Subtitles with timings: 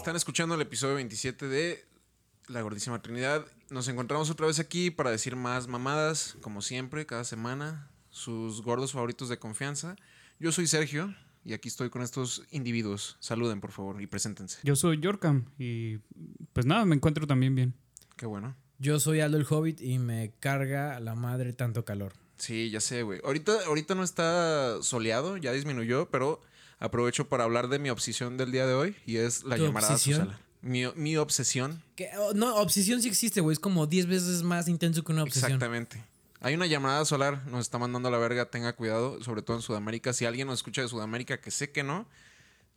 [0.00, 1.84] Están escuchando el episodio 27 de
[2.48, 3.44] La Gordísima Trinidad.
[3.68, 7.90] Nos encontramos otra vez aquí para decir más mamadas, como siempre, cada semana.
[8.08, 9.96] Sus gordos favoritos de confianza.
[10.38, 11.14] Yo soy Sergio
[11.44, 13.18] y aquí estoy con estos individuos.
[13.20, 14.60] Saluden, por favor, y preséntense.
[14.62, 15.98] Yo soy Yorkam y
[16.54, 17.74] pues nada, me encuentro también bien.
[18.16, 18.56] Qué bueno.
[18.78, 22.14] Yo soy Aldo el Hobbit y me carga la madre tanto calor.
[22.38, 23.20] Sí, ya sé, güey.
[23.22, 26.40] Ahorita, ahorita no está soleado, ya disminuyó, pero
[26.80, 29.92] aprovecho para hablar de mi obsesión del día de hoy y es la ¿Tu llamarada
[29.94, 30.20] obsesión?
[30.24, 30.40] solar.
[30.62, 31.82] Mi, mi obsesión.
[32.18, 33.52] Oh, no, obsesión sí existe, güey.
[33.54, 35.52] Es como 10 veces más intenso que una obsesión.
[35.52, 36.02] Exactamente.
[36.40, 39.62] Hay una llamada solar, nos está mandando a la verga, tenga cuidado, sobre todo en
[39.62, 40.12] Sudamérica.
[40.12, 42.06] Si alguien nos escucha de Sudamérica, que sé que no,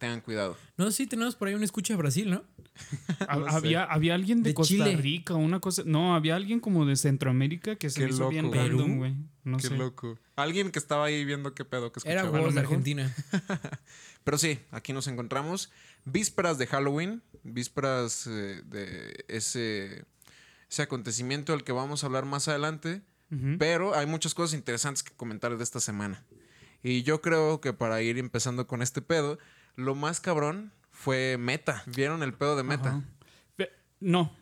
[0.03, 0.57] tengan cuidado.
[0.75, 2.43] No, sí, tenemos por ahí una escucha de Brasil, ¿no?
[3.29, 4.97] Había, había alguien de, De Costa Chile.
[4.97, 5.83] Rica, una cosa.
[5.85, 8.31] No, había alguien como de Centroamérica que se Qué hizo loco.
[8.31, 8.79] bien ¿Perú?
[8.79, 9.15] random, güey.
[9.43, 9.77] No Qué sé.
[9.77, 10.19] loco.
[10.35, 12.31] Alguien que estaba ahí viendo qué pedo que Era escuchaba.
[12.39, 12.75] huevos de mejor.
[12.77, 13.15] Argentina.
[14.23, 15.69] Pero sí, aquí nos encontramos.
[16.05, 20.03] Vísperas de Halloween, vísperas eh, de ese,
[20.69, 23.01] ese acontecimiento del que vamos a hablar más adelante.
[23.57, 26.23] Pero hay muchas cosas interesantes que comentar de esta semana.
[26.83, 29.39] Y yo creo que para ir empezando con este pedo,
[29.75, 31.83] lo más cabrón fue Meta.
[31.95, 32.89] ¿Vieron el pedo de Meta?
[32.89, 33.03] Ajá.
[33.99, 34.33] No,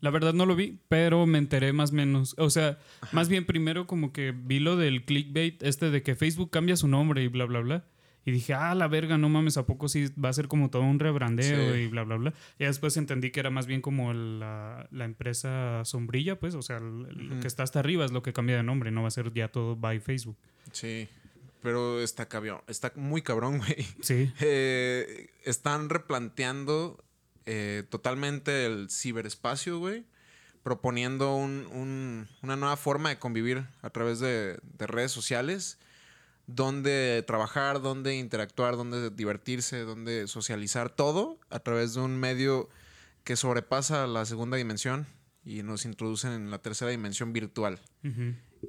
[0.00, 2.34] la verdad no lo vi, pero me enteré más o menos.
[2.38, 2.78] O sea,
[3.12, 6.88] más bien primero como que vi lo del clickbait este de que Facebook cambia su
[6.88, 7.84] nombre y bla, bla, bla.
[8.24, 10.82] Y dije, ah, la verga, no mames, ¿a poco sí va a ser como todo
[10.82, 11.80] un rebrandeo Sí.
[11.82, 12.34] y bla, bla, bla?
[12.58, 16.76] Y después entendí que era más bien como la, la empresa sombrilla, pues, o sea,
[16.78, 17.40] el- Ujú.
[17.40, 19.48] que está hasta arriba es lo que cambia de nombre, no va a ser ya
[19.48, 20.36] todo by Facebook.
[20.72, 21.08] Sí.
[21.62, 23.86] Pero está cabrón, está muy cabrón, güey.
[24.00, 24.32] Sí.
[24.40, 27.02] Eh, están replanteando
[27.46, 30.04] eh, totalmente el ciberespacio, güey.
[30.62, 35.78] Proponiendo un- un- una nueva forma de convivir a través de, de redes sociales.
[36.46, 40.88] Donde trabajar, donde interactuar, donde divertirse, donde socializar.
[40.88, 42.68] Todo a través de un medio
[43.24, 45.06] que sobrepasa la segunda dimensión
[45.48, 47.80] y nos introducen en la tercera dimensión virtual.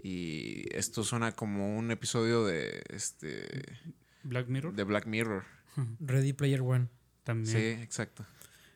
[0.03, 3.47] Y esto suena como un episodio de este
[4.23, 5.43] Black Mirror de Black Mirror.
[5.99, 6.87] Ready Player One.
[7.23, 7.55] también.
[7.55, 8.25] Sí, exacto.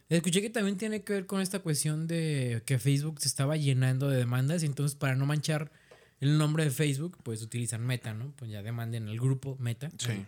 [0.09, 4.09] Escuché que también tiene que ver con esta cuestión de que Facebook se estaba llenando
[4.09, 5.71] de demandas y entonces para no manchar
[6.19, 8.31] el nombre de Facebook, pues utilizan Meta, ¿no?
[8.35, 9.89] Pues ya demanden al grupo Meta.
[9.97, 10.25] Sí.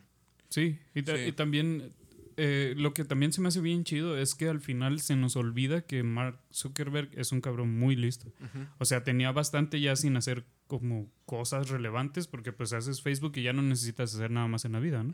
[0.50, 1.24] Sí, y, ta- Sí.
[1.24, 1.92] y también
[2.38, 5.36] eh, lo que también se me hace bien chido es que al final se nos
[5.36, 8.32] olvida que Mark Zuckerberg es un cabrón muy listo.
[8.78, 13.44] O sea, tenía bastante ya sin hacer como cosas relevantes porque pues haces Facebook y
[13.44, 15.14] ya no necesitas hacer nada más en la vida, ¿no?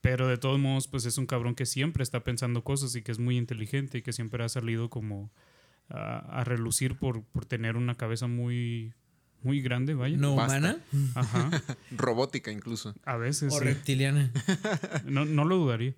[0.00, 3.12] Pero de todos modos, pues es un cabrón que siempre está pensando cosas y que
[3.12, 5.32] es muy inteligente y que siempre ha salido como
[5.88, 8.94] a, a relucir por, por tener una cabeza muy,
[9.42, 10.16] muy grande, vaya.
[10.16, 10.58] No Basta.
[10.58, 10.78] humana
[11.14, 11.50] Ajá.
[11.90, 12.94] Robótica incluso.
[13.04, 13.52] A veces.
[13.52, 13.64] o sí.
[13.64, 14.32] reptiliana.
[15.04, 15.94] No, no lo dudaría.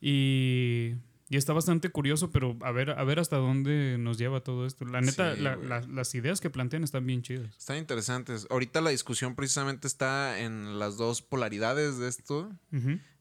[0.00, 0.94] Y,
[1.28, 4.84] y está bastante curioso, pero a ver, a ver hasta dónde nos lleva todo esto.
[4.84, 5.68] La neta, Sí, la- güey.
[5.68, 7.56] la- las ideas que plantean están bien chidas.
[7.56, 8.46] Están interesantes.
[8.50, 12.50] Ahorita la discusión precisamente está en las dos polaridades de esto.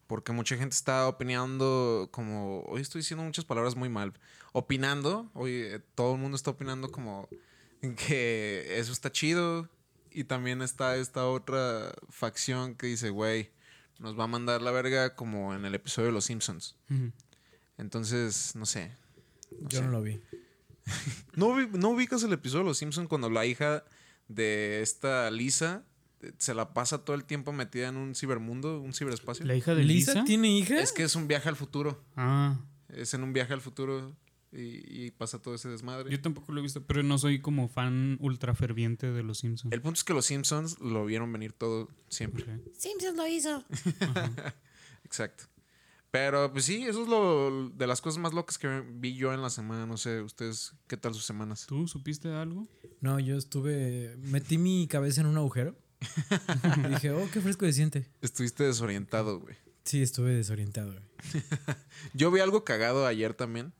[0.07, 2.61] Porque mucha gente está opinando como...
[2.67, 4.13] Hoy estoy diciendo muchas palabras muy mal.
[4.51, 5.31] Opinando.
[5.33, 5.65] Hoy
[5.95, 7.27] todo el mundo está opinando como
[7.81, 9.67] que eso está chido.
[10.11, 13.49] Y también está esta otra facción que dice, güey,
[13.99, 16.75] nos va a mandar la verga como en el episodio de Los Simpsons.
[17.77, 18.91] Entonces, no sé.
[19.69, 20.19] Yo no lo vi.
[21.35, 23.83] ¿No, ¿No ubicas el episodio de Los Simpsons cuando la hija
[24.27, 25.83] de esta Lisa
[26.21, 29.45] eh, se la pasa todo el tiempo metida en un cibermundo, un ciberespacio?
[29.45, 30.23] La hija de ¿Lisa, Lisa.
[30.25, 30.79] tiene hija?
[30.79, 32.03] Es que es un viaje al futuro.
[32.15, 32.57] Ah,
[32.89, 34.15] Es en un viaje al futuro
[34.51, 36.09] y, y pasa todo ese desmadre.
[36.09, 39.73] yo tampoco lo he visto, pero no soy como fan ultra ferviente de los Simpsons.
[39.73, 42.45] El punto es que los Simpsons lo vieron venir todo siempre.
[42.77, 43.63] Simpsons lo hizo.
[45.03, 45.45] Exacto.
[46.11, 49.41] Pero pues sí, eso es lo de las cosas más locas que vi yo en
[49.41, 49.85] la semana.
[49.85, 51.65] No sé, ustedes, ¿qué tal sus semanas?
[51.67, 52.69] ¿Tú supiste algo?
[53.01, 54.15] No, yo estuve.
[54.19, 55.75] Metí mi cabeza en un agujero.
[56.85, 58.07] y dije, oh, qué fresco se siente.
[58.21, 59.57] Estuviste desorientado, güey.
[59.83, 60.93] Sí, estuve desorientado.
[60.93, 61.43] güey.
[62.13, 63.73] Yo vi algo cagado ayer también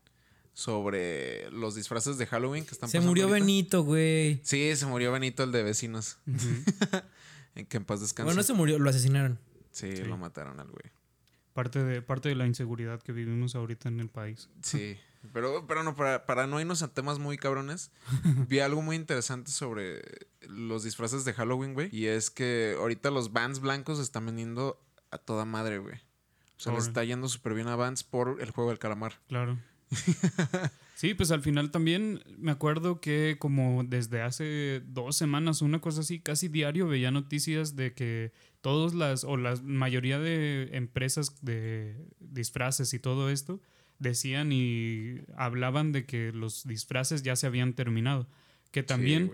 [0.56, 3.44] sobre los disfraces de Halloween que están Se pasando murió ahorita.
[3.44, 4.40] Benito, güey.
[4.42, 6.16] Sí, se murió Benito, el de vecinos.
[7.54, 8.24] en que en paz descanse.
[8.24, 9.38] Bueno, no se murió, lo asesinaron.
[9.70, 10.02] sí, Sí.
[10.04, 10.90] lo mataron al güey.
[11.52, 14.48] Parte de, parte de la inseguridad que vivimos ahorita en el país.
[14.62, 14.96] Sí.
[15.34, 17.90] Pero, pero no, para, para no irnos a temas muy cabrones,
[18.48, 20.00] vi algo muy interesante sobre
[20.48, 21.90] los disfraces de Halloween, güey.
[21.94, 25.96] Y es que ahorita los Vans blancos están vendiendo a toda madre, güey.
[25.96, 26.88] O sea, les Órale.
[26.88, 29.20] está yendo súper bien a Vans por el juego del calamar.
[29.28, 29.58] Claro.
[30.96, 36.00] Sí, pues al final también me acuerdo que como desde hace dos semanas, una cosa
[36.00, 41.96] así, casi diario veía noticias de que todas las, o la mayoría de empresas de
[42.18, 43.60] disfraces y todo esto,
[43.98, 48.26] decían y hablaban de que los disfraces ya se habían terminado.
[48.70, 49.30] Que también.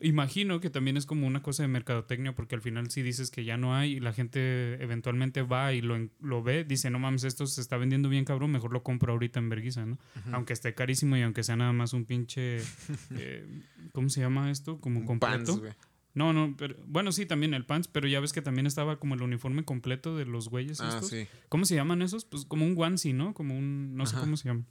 [0.00, 3.44] Imagino que también es como una cosa de mercadotecnia, porque al final si dices que
[3.44, 7.24] ya no hay y la gente eventualmente va y lo, lo ve, dice, no mames,
[7.24, 9.98] esto se está vendiendo bien cabrón, mejor lo compro ahorita en Berguisa, ¿no?
[10.32, 12.58] Aunque esté carísimo y aunque sea nada más un pinche,
[13.16, 13.46] eh,
[13.92, 14.80] ¿cómo se llama esto?
[14.80, 15.60] Como completo.
[15.60, 15.76] Pants.
[16.12, 19.14] No, no, pero, bueno, sí, también el pants, pero ya ves que también estaba como
[19.14, 21.08] el uniforme completo de los güeyes Ah, estos.
[21.08, 21.28] sí.
[21.48, 22.24] ¿Cómo se llaman esos?
[22.24, 23.32] Pues como un onesie, ¿no?
[23.32, 24.66] Como un, no sé cómo se llaman.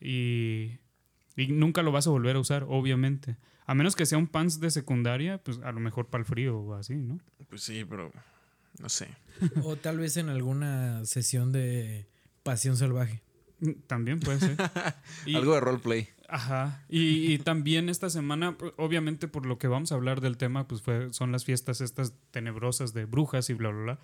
[0.00, 0.72] Y,
[1.36, 3.36] y nunca lo vas a volver a usar, obviamente.
[3.66, 6.58] A menos que sea un pants de secundaria, pues a lo mejor para el frío
[6.58, 7.18] o así, ¿no?
[7.48, 8.12] Pues sí, pero
[8.78, 9.08] no sé.
[9.64, 12.06] O tal vez en alguna sesión de
[12.42, 13.22] pasión salvaje.
[13.60, 14.56] Mm, También puede ser.
[15.26, 16.08] Y- Algo de roleplay.
[16.28, 16.84] Ajá.
[16.88, 20.66] Y, y también esta semana, pues, obviamente por lo que vamos a hablar del tema,
[20.66, 23.98] pues fue, son las fiestas estas tenebrosas de brujas y bla, bla, bla.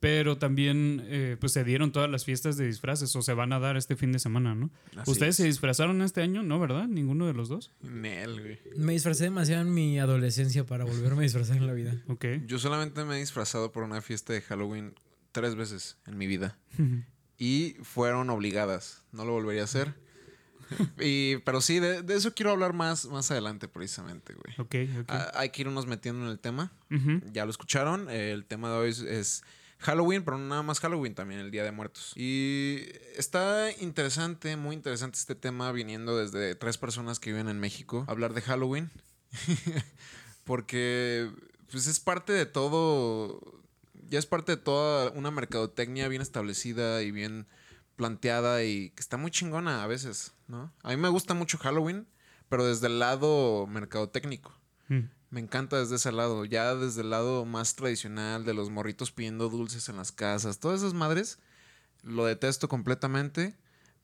[0.00, 3.58] Pero también eh, pues se dieron todas las fiestas de disfraces o se van a
[3.58, 4.70] dar este fin de semana, ¿no?
[4.96, 6.42] Así ¿Ustedes se disfrazaron este año?
[6.42, 6.86] ¿No, verdad?
[6.86, 7.72] ¿Ninguno de los dos?
[7.82, 8.58] Nel, güey.
[8.76, 12.00] Me disfracé demasiado en mi adolescencia para volverme a disfrazar en la vida.
[12.06, 12.24] Ok.
[12.46, 14.94] Yo solamente me he disfrazado por una fiesta de Halloween
[15.32, 16.56] tres veces en mi vida.
[17.40, 19.04] Y fueron obligadas.
[19.12, 19.94] No lo volvería a hacer.
[21.00, 24.54] y, pero sí, de, de eso quiero hablar más, más adelante, precisamente, güey.
[24.58, 25.06] ok, ok.
[25.08, 26.72] Ah, hay que irnos metiendo en el tema.
[27.32, 28.10] Ya lo escucharon.
[28.10, 29.44] eh, el tema de hoy es, es
[29.78, 32.12] Halloween, pero no nada más Halloween, también el Día de Muertos.
[32.16, 32.84] Y
[33.16, 38.04] está interesante, muy interesante este tema viniendo desde tres personas que viven en México.
[38.08, 38.90] Hablar de Halloween.
[40.44, 41.30] Porque
[41.70, 43.40] pues es parte de todo.
[44.08, 47.46] Ya es parte de toda una mercadotecnia bien establecida y bien
[47.96, 50.72] planteada y que está muy chingona a veces, ¿no?
[50.82, 52.06] A mí me gusta mucho Halloween,
[52.48, 54.54] pero desde el lado mercadotécnico.
[54.88, 55.10] Mm.
[55.30, 59.50] Me encanta desde ese lado, ya desde el lado más tradicional de los morritos pidiendo
[59.50, 61.38] dulces en las casas, todas esas madres,
[62.02, 63.54] lo detesto completamente,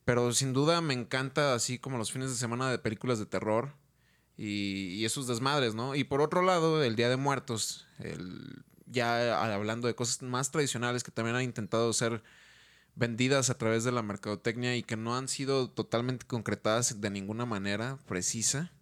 [0.04, 3.72] pero sin duda me encanta así como los fines de semana de películas de terror
[4.36, 5.94] y, esos desmadres, ¿no?
[5.94, 11.04] Y por otro lado, el Día de Muertos, el, ya hablando de cosas más tradicionales
[11.04, 12.22] que también han intentado ser
[12.96, 17.46] vendidas a través de la mercadotecnia y que no han sido totalmente concretadas de ninguna
[17.46, 18.72] manera precisa.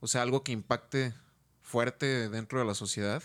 [0.00, 1.14] O sea, algo que impacte
[1.70, 3.22] fuerte dentro de la sociedad.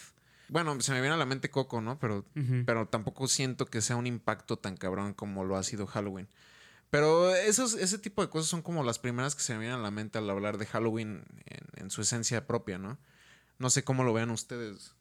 [0.47, 1.97] Bueno, se me viene a la mente Coco, ¿no?
[1.99, 2.23] Pero,
[2.65, 6.27] pero tampoco siento que sea un impacto tan cabrón como lo ha sido Halloween.
[6.91, 9.83] Pero esos, ese tipo de cosas son como las primeras que se me vienen a
[9.83, 12.97] la mente al hablar de Halloween en, en su esencia propia, ¿no?
[13.57, 14.93] No sé cómo lo vean ustedes.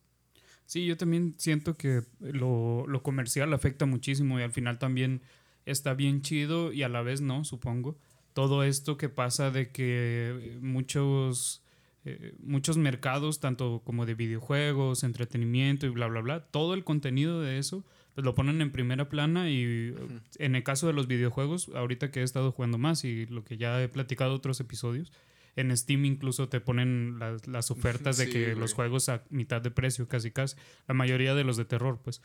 [0.66, 5.20] Sí, yo también siento que lo, lo comercial afecta muchísimo y al final también
[5.66, 7.96] está bien chido y a la vez no, supongo.
[8.32, 11.62] Todo esto que pasa de que muchos,
[12.04, 17.40] eh, muchos mercados, tanto como de videojuegos, entretenimiento y bla, bla, bla, todo el contenido
[17.40, 17.84] de eso,
[18.14, 19.94] pues lo ponen en primera plana y
[20.38, 23.56] en el caso de los videojuegos, ahorita que he estado jugando más y lo que
[23.56, 25.12] ya he platicado otros episodios,
[25.56, 28.58] en Steam incluso te ponen las, las ofertas de Sí, que güey.
[28.58, 30.56] los juegos a mitad de precio, casi casi.
[30.88, 32.22] La mayoría de los de terror, pues.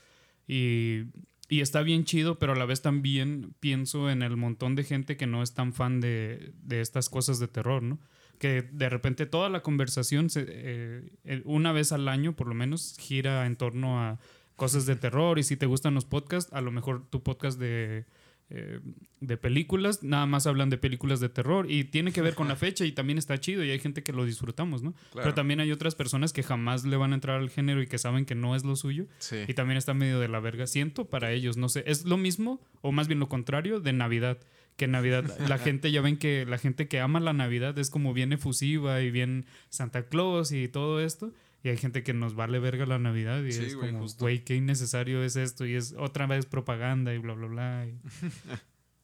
[0.47, 1.03] Y,
[1.47, 5.15] y está bien chido, pero a la vez también pienso en el montón de gente
[5.15, 7.99] que no es tan fan de, de estas cosas de terror, ¿no?
[8.39, 12.95] Que de repente toda la conversación, se, eh, una vez al año por lo menos,
[12.99, 14.17] gira en torno a
[14.55, 15.37] cosas de terror.
[15.39, 18.05] Y si te gustan los podcasts, a lo mejor tu podcast de,
[18.49, 18.79] eh,
[19.19, 22.55] de películas, nada más hablan de películas de terror y tiene que ver con la
[22.55, 24.93] fecha y también está chido y hay gente que lo disfrutamos, ¿no?
[24.93, 25.23] Claro.
[25.23, 27.97] Pero también hay otras personas que jamás le van a entrar al género y que
[27.97, 29.35] saben que no es lo suyo Sí.
[29.47, 30.65] y también está medio de la verga.
[30.65, 34.39] Siento para ellos, no sé, es lo mismo o más bien lo contrario de Navidad.
[34.79, 38.13] Que Navidad, la gente, ya ven que la gente que ama la Navidad es como
[38.13, 41.31] bien efusiva y bien Santa Claus y todo esto.
[41.63, 44.55] Y hay gente que nos vale verga la Navidad y Sí, es como, güey, qué
[44.55, 47.87] innecesario es esto y es otra vez propaganda y bla, bla, bla.
[47.87, 47.99] y-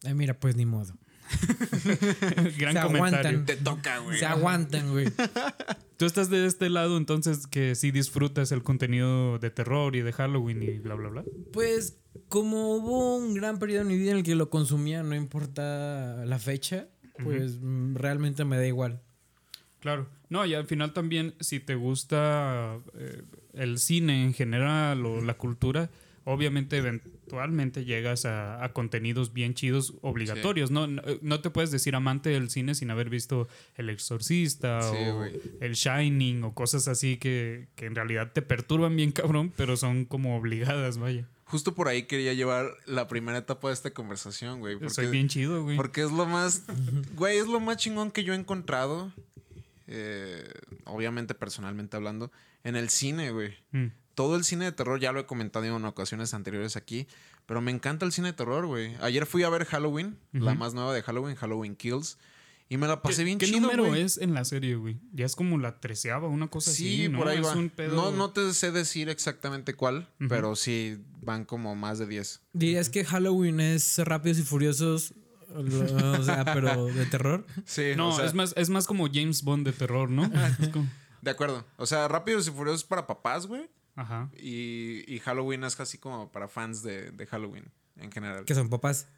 [0.06, 0.94] Ay, mira, pues ni modo.
[2.58, 2.88] Gran Se comentario.
[2.90, 3.44] aguantan.
[3.46, 4.18] Te toca, güey.
[4.18, 5.06] Se aguantan, güey.
[5.96, 10.12] Tú estás de este lado, entonces que sí disfrutas el contenido de terror y de
[10.12, 11.24] Halloween y bla, bla, bla.
[11.52, 15.14] Pues como hubo un gran periodo en mi vida en el que lo consumía, no
[15.14, 16.88] importa la fecha,
[17.22, 19.00] pues mm, realmente me da igual.
[19.80, 20.08] Claro.
[20.28, 23.22] No, y al final también, si te gusta eh,
[23.54, 25.90] el cine en general o la cultura,
[26.24, 30.72] obviamente eventualmente llegas a, a contenidos bien chidos obligatorios.
[30.72, 30.88] ¿no?
[30.88, 33.46] No, no te puedes decir amante del cine sin haber visto
[33.76, 35.24] El Exorcista Sí, o.
[35.60, 40.04] El Shining o cosas así que, que en realidad te perturban bien cabrón, pero son
[40.04, 41.28] como obligadas, vaya.
[41.48, 44.74] Justo por ahí quería llevar la primera etapa de esta conversación, güey.
[44.76, 45.76] Porque, Soy bien chido, güey.
[45.76, 46.62] porque es lo más.
[47.16, 49.12] Güey, es lo más chingón que yo he encontrado.
[49.86, 50.50] eh,
[50.84, 52.30] obviamente, personalmente hablando.
[52.64, 53.54] En el cine, güey.
[53.70, 53.86] Mm.
[54.16, 57.06] todo el cine de terror, ya lo he comentado en ocasiones anteriores aquí,
[57.46, 58.96] pero me encanta el cine de terror, güey.
[59.00, 62.18] Ayer fui a ver Halloween, la más nueva de Halloween, Halloween Kills.
[62.68, 64.02] Y me la pasé bien ¿Qué chido, número güey.
[64.02, 64.98] es en la serie, güey?
[65.12, 67.18] Ya es como la treceava, una cosa Sí, así, ¿no?
[67.18, 67.52] por ahí es va.
[67.54, 67.94] un pedo...
[67.94, 72.40] No, no te sé decir exactamente cuál, pero sí van como más de 10.
[72.52, 75.14] ¿Dirías que Halloween es Rápidos y Furiosos?
[75.54, 77.46] O sea, pero de terror.
[77.64, 80.24] Sí, No, o sea, es, más, es más como James Bond de terror, ¿no?
[80.60, 80.88] Es como-
[81.22, 81.64] de acuerdo.
[81.76, 83.70] O sea, Rápidos y Furiosos para papás, güey.
[83.94, 84.28] Ajá.
[84.36, 87.64] Y, y Halloween es casi como para fans de, de Halloween
[87.96, 88.44] en general.
[88.44, 89.08] Que son papás.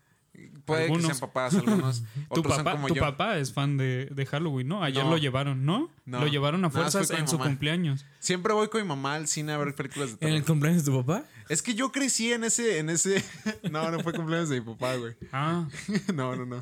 [0.65, 1.07] Puede que Algunos.
[1.07, 2.03] sean papás, algunos.
[2.35, 3.01] Tu otros son papá, como tu yo.
[3.01, 4.83] papá es fan de, de Halloween, ¿no?
[4.85, 5.11] Ayer No.
[5.11, 5.91] lo llevaron, ¿no?
[6.05, 6.21] No.
[6.21, 8.05] Lo llevaron a fuerzas en su cumpleaños.
[8.19, 10.37] Siempre voy con mi mamá al cine a ver películas de ¿En terror.
[10.37, 11.25] el cumpleaños de tu papá?
[11.49, 13.25] Es que yo crecí en ese, en ese.
[13.71, 15.15] No, no fue cumpleaños de mi papá, güey.
[15.33, 15.67] Ah,
[16.15, 16.61] No, no, no.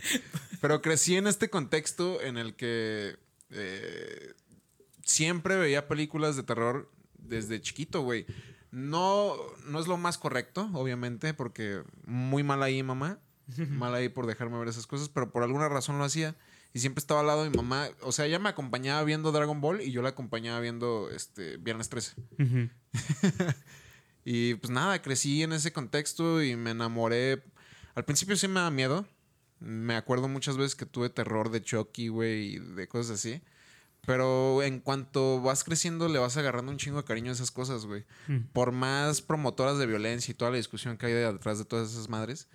[0.61, 3.17] Pero crecí en este contexto en el que
[3.51, 4.35] eh,
[5.05, 8.27] siempre veía películas de terror desde chiquito, güey.
[8.71, 9.35] No,
[9.67, 13.19] no es lo más correcto, obviamente, porque muy mal ahí, mamá.
[13.71, 16.35] Mal ahí por dejarme ver esas cosas, pero por alguna razón lo hacía.
[16.73, 17.89] Y siempre estaba al lado de mi mamá.
[18.03, 21.89] O sea, ella me acompañaba viendo Dragon Ball y yo la acompañaba viendo este, Viernes
[21.89, 22.15] 13.
[22.39, 22.69] ujú.
[24.29, 27.45] Y pues nada, crecí en ese contexto y me enamoré.
[27.95, 29.07] Al principio sí me da miedo.
[29.61, 33.41] Me acuerdo muchas veces que tuve terror de Chucky, güey, y de cosas así.
[34.05, 37.87] Pero en cuanto vas creciendo, le vas agarrando un chingo de cariño a esas cosas,
[37.87, 38.05] güey.
[38.27, 38.49] Mm.
[38.53, 42.09] Por más promotoras de violencia y toda la discusión que hay detrás de todas esas
[42.09, 42.49] madres,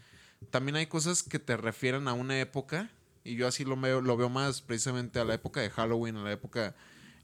[0.49, 2.89] también hay cosas que te refieren a una época.
[3.23, 6.23] Y yo así lo veo, lo veo más precisamente a la época de Halloween, a
[6.23, 6.75] la época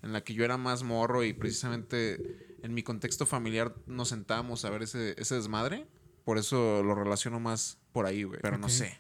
[0.04, 4.64] en la que yo era más morro y precisamente en mi contexto familiar nos sentábamos
[4.64, 5.88] a ver ese, ese desmadre.
[6.24, 8.40] Por eso lo relaciono más por ahí, güey.
[8.42, 9.00] Pero no sé.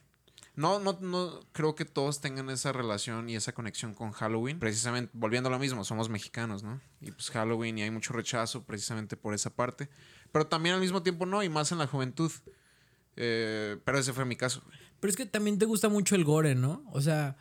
[0.55, 4.57] No, no, no creo que todos tengan esa relación y esa conexión con Halloween.
[4.57, 6.81] Precisamente, volviendo a lo mismo, somos mexicanos, ¿no?
[6.99, 9.87] Y pues Halloween y hay mucho rechazo precisamente por esa parte.
[10.31, 12.31] Pero también al mismo tiempo no, y más en la juventud.
[13.17, 14.63] Eh, pero ese fue mi caso.
[14.99, 16.83] Pero es que también te gusta mucho el gore, ¿no?
[16.91, 17.35] O sea,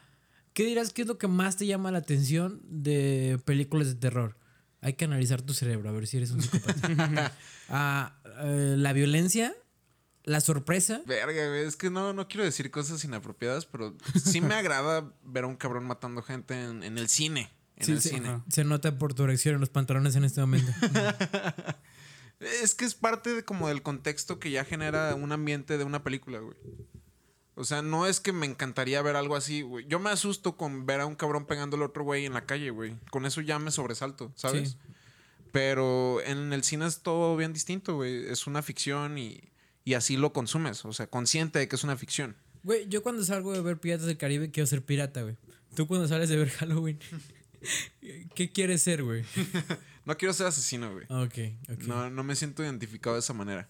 [0.52, 4.36] ¿qué dirás que es lo que más te llama la atención de películas de terror?
[4.80, 7.32] Hay que analizar tu cerebro, a ver si eres un psicópata.
[7.68, 9.52] Ah, eh, la violencia,
[10.22, 11.02] la sorpresa.
[11.04, 15.46] Verga, es que no, no quiero decir cosas inapropiadas, pero sí me agrada ver a
[15.48, 17.50] un cabrón matando gente en, en el cine.
[17.76, 18.08] En Sí, el sí.
[18.10, 18.28] cine.
[18.28, 18.44] Ajá.
[18.48, 20.70] Se nota por tu erección en los pantalones en este momento.
[22.40, 26.02] Es que es parte de como del contexto que ya genera un ambiente de una
[26.02, 26.56] película, güey.
[27.54, 29.86] O sea, no es que me encantaría ver algo así, güey.
[29.86, 32.68] Yo me asusto con ver a un cabrón pegando al otro güey en la calle,
[32.68, 32.96] güey.
[33.10, 34.72] Con eso ya me sobresalto, ¿sabes?
[34.72, 34.76] Sí.
[35.52, 38.26] Pero en el cine es todo bien distinto, güey.
[38.30, 39.40] Es una ficción y,
[39.84, 40.84] y así lo consumes.
[40.84, 42.36] O sea, consciente de que es una ficción.
[42.62, 45.36] Güey, yo cuando salgo de ver Piratas del Caribe quiero ser pirata, güey.
[45.74, 46.98] Tú cuando sales de ver Halloween,
[48.34, 49.24] ¿qué quieres ser, güey?
[50.06, 51.04] No quiero ser asesino, güey.
[51.10, 51.82] Ok, ok.
[51.86, 53.68] No, no me siento identificado de esa manera.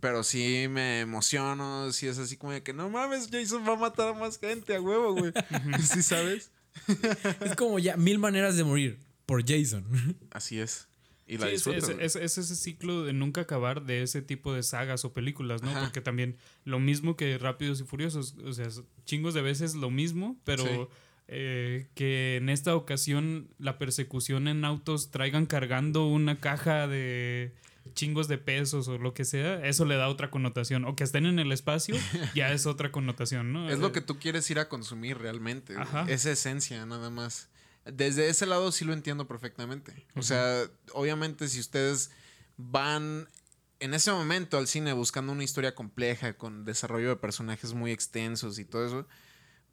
[0.00, 3.76] Pero sí me emociono, sí es así como de que no mames, Jason va a
[3.76, 5.32] matar a más gente a huevo, güey.
[5.82, 6.52] ¿Sí sabes?
[7.40, 9.84] Es como ya mil maneras de morir por Jason.
[10.30, 10.86] Así es.
[11.26, 11.78] Y la Sí, es, disfruto.
[11.78, 12.06] es- güey.
[12.06, 15.70] es- es ese ciclo de nunca acabar de ese tipo de sagas o películas, ¿no?
[15.70, 15.80] Ajá.
[15.80, 18.68] Porque también lo mismo que Rápidos y Furiosos, o sea,
[19.04, 20.70] chingos de veces lo mismo, pero Sí.
[21.28, 27.54] Eh, que en esta ocasión la persecución en autos traigan cargando una caja de
[27.94, 30.84] chingos de pesos o lo que sea, eso le da otra connotación.
[30.84, 31.96] O que estén en el espacio,
[32.34, 33.70] ya es otra connotación, ¿no?
[33.70, 35.76] Es lo Eh, que tú quieres ir a consumir realmente.
[35.76, 36.04] Ajá.
[36.08, 37.48] Esa esencia, nada más.
[37.84, 40.06] Desde ese lado sí lo entiendo perfectamente.
[40.14, 42.10] O sea, obviamente si ustedes
[42.58, 43.28] van
[43.80, 48.58] en ese momento al cine buscando una historia compleja, con desarrollo de personajes muy extensos
[48.58, 49.06] y todo eso,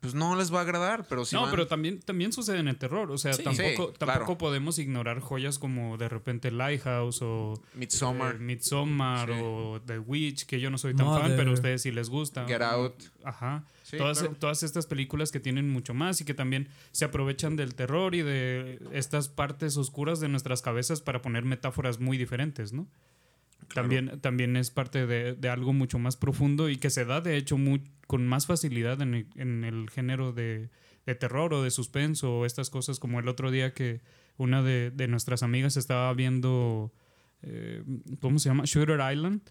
[0.06, 1.06] pues no les va a agradar.
[1.10, 3.12] Pero si no, van- pero también, también sucede en el terror.
[3.12, 3.44] O sea, Sí.
[3.44, 4.20] tampoco, Sí, claro.
[4.20, 9.40] tampoco podemos ignorar joyas como de repente Lighthouse o Midsommar, Eh, Midsommar Sí.
[9.44, 12.46] o The Witch, que yo no soy tan fan, pero a ustedes sí les gusta.
[12.48, 12.94] Get Out.
[13.24, 13.64] Ajá.
[13.84, 14.36] Sí, todas, claro.
[14.40, 18.24] todas estas películas que tienen mucho más y que también se aprovechan del terror y
[18.24, 22.88] de estas partes oscuras de nuestras cabezas para poner metáforas muy diferentes, ¿no?
[23.74, 27.36] También, también es parte de, de algo mucho más profundo y que se da, de
[27.36, 30.70] hecho, mu- con más facilidad en el, en el género de,
[31.20, 34.02] terror o de suspenso o estas cosas, como el otro día que
[34.38, 36.92] una de, de nuestras amigas estaba viendo,
[37.42, 37.84] eh,
[38.22, 38.64] ¿cómo se llama?
[38.66, 39.42] Shooter Island.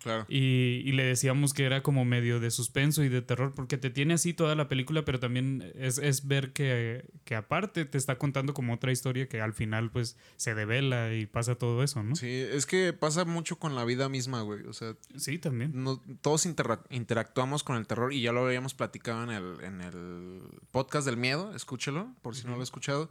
[0.00, 0.24] Claro.
[0.28, 3.90] Y, y le decíamos que era como medio de suspenso y de terror, porque te
[3.90, 8.16] tiene así toda la película, pero también es, es ver que, que aparte te está
[8.16, 12.16] contando como otra historia que al final pues se devela y pasa todo eso, ¿no?
[12.16, 14.64] Sí, es que pasa mucho con la vida misma, güey.
[14.66, 15.70] O sea, Sí, también.
[15.74, 16.46] no- todos
[16.90, 21.16] interactuamos con el terror y ya lo habíamos platicado en el, en el podcast del
[21.16, 23.10] miedo, escúchelo, por si no lo he escuchado.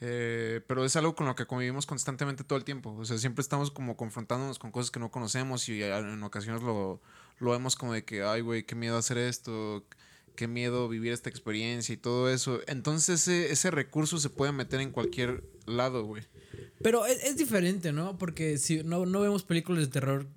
[0.00, 2.94] Eh, pero es algo con lo que convivimos constantemente todo el tiempo.
[2.96, 7.00] O sea, siempre estamos como confrontándonos con cosas que no conocemos y en ocasiones lo,
[7.38, 9.84] lo vemos como de que, ay, güey, qué miedo hacer esto,
[10.36, 12.60] qué miedo vivir esta experiencia y todo eso.
[12.66, 16.24] Entonces ese, ese recurso se puede meter en cualquier lado, güey.
[16.82, 18.18] Pero es, es, diferente, ¿no?
[18.18, 20.28] Porque si no, no vemos películas de terror.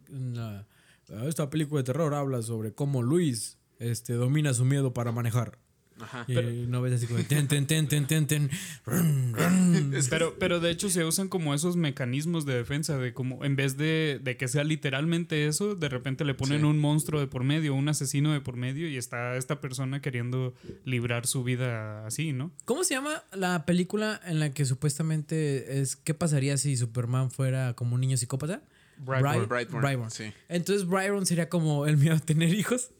[1.27, 5.57] esta película de terror habla sobre cómo Luis este, domina su miedo para manejar.
[5.99, 6.25] Ajá.
[6.27, 8.49] Y pero, no ves así como ten, ten, ten, ten, ten, ten.
[10.09, 13.77] Pero, pero de hecho se usan como esos mecanismos de defensa, de como en vez
[13.77, 17.75] de, de que sea literalmente eso, de repente le ponen un monstruo de por medio,
[17.75, 20.53] un asesino de por medio y está esta persona queriendo
[20.85, 22.51] librar su vida así, ¿no?
[22.65, 27.73] ¿Cómo se llama la película en la que supuestamente es qué pasaría si Superman fuera
[27.73, 28.61] como un niño psicópata?
[28.97, 30.11] Brightburn.
[30.11, 30.33] Sí.
[30.49, 32.91] Entonces Brightburn sería como el miedo a tener hijos.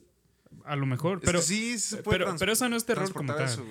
[0.70, 1.42] A lo mejor, pero.
[1.42, 3.46] sí, se puede pero, pero eso no es terror como tal.
[3.46, 3.66] Eso,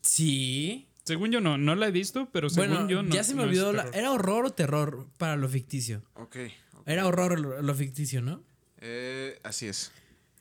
[0.00, 0.88] sí.
[1.04, 3.14] Según yo no, no la he visto, pero según bueno, yo no.
[3.14, 3.74] Ya se me olvidó.
[3.74, 6.02] La, ¿Era horror o terror para lo ficticio?
[6.14, 6.22] Ok.
[6.22, 6.54] okay.
[6.86, 8.42] Era horror lo, lo ficticio, ¿no?
[8.78, 9.92] Eh, así es.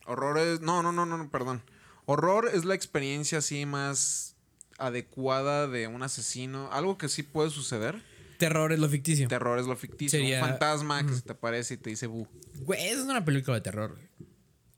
[0.05, 0.61] Horror es.
[0.61, 1.61] No, no, no, no, perdón.
[2.05, 4.37] Horror es la experiencia así más
[4.77, 6.69] adecuada de un asesino.
[6.71, 8.01] Algo que sí puede suceder.
[8.37, 9.27] Terror es lo ficticio.
[9.27, 10.19] Terror es lo ficticio.
[10.19, 10.41] Sería...
[10.41, 12.27] Un fantasma que se te aparece y te dice bu.
[12.61, 13.97] Güey, eso es una película de terror.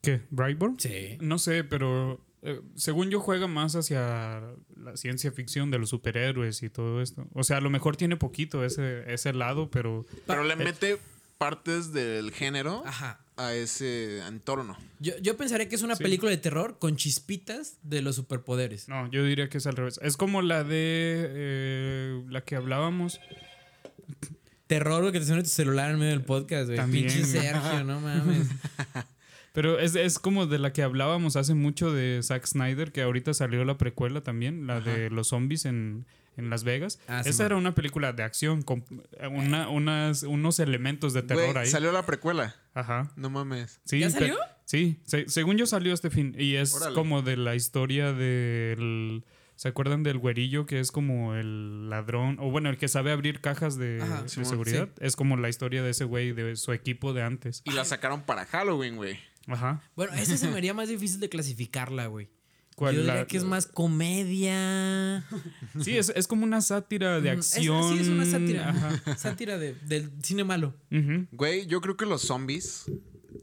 [0.08, 0.22] ¿Qué?
[0.30, 0.80] ¿Brightburn?
[0.80, 1.18] Sí.
[1.20, 4.42] No sé, pero eh, según yo juega más hacia
[4.78, 7.28] la ciencia ficción de los superhéroes y todo esto.
[7.34, 10.06] O sea, a lo mejor tiene poquito ese, ese lado, pero...
[10.26, 10.98] Pero le mete
[11.38, 13.20] partes del género Ajá.
[13.36, 14.78] a ese entorno.
[15.02, 16.04] Yo, yo pensaría que es una sí.
[16.04, 18.88] película de terror con chispitas de los superpoderes.
[18.88, 20.00] No, yo diría que es al revés.
[20.02, 23.20] Es como la de eh, la que hablábamos.
[24.68, 26.78] Terror que te suena tu celular en medio del podcast, güey.
[26.78, 27.08] También.
[27.08, 28.48] Pinche Sergio, no mames.
[29.58, 33.34] Pero es, es, como de la que hablábamos hace mucho de Zack Snyder, que ahorita
[33.34, 34.92] salió la precuela también, la Ajá.
[34.92, 37.00] de los zombies en, en Las Vegas.
[37.08, 37.64] Ah, Esa sí, era man.
[37.64, 38.86] una película de acción con
[39.32, 41.66] una, unas, unos elementos de terror ahí.
[41.66, 42.56] Salió la precuela.
[42.76, 43.12] Ajá.
[43.16, 43.82] No mames.
[43.84, 44.38] Sí, ¿Ya salió?
[44.66, 46.36] Sí, se, según yo salió este fin.
[46.38, 46.93] Y es Órale.
[46.93, 49.24] como de la historia del...
[49.56, 52.38] ¿Se acuerdan del güerillo que es como el ladrón?
[52.39, 54.88] O bueno, el que sabe abrir cajas de, Ajá, de sí, seguridad.
[55.00, 55.04] sí.
[55.04, 57.63] Es como la historia de ese güey, de su equipo de antes.
[57.65, 59.17] Y la sacaron para Halloween, güey.
[59.48, 59.82] Ajá.
[59.96, 62.30] Bueno, esa se me haría más difícil de clasificarla, güey.
[62.76, 62.94] ¿Cuál?
[62.96, 65.26] Yo diría La- que es más comedia.
[65.82, 67.94] Sí, es, es como una sátira de Mm, es- acción.
[67.96, 68.70] sí, es una sátira.
[68.70, 69.18] Ajá.
[69.18, 70.76] Sátira de- del cine malo.
[70.92, 71.28] Ujú.
[71.32, 72.86] Güey, yo creo que los zombies,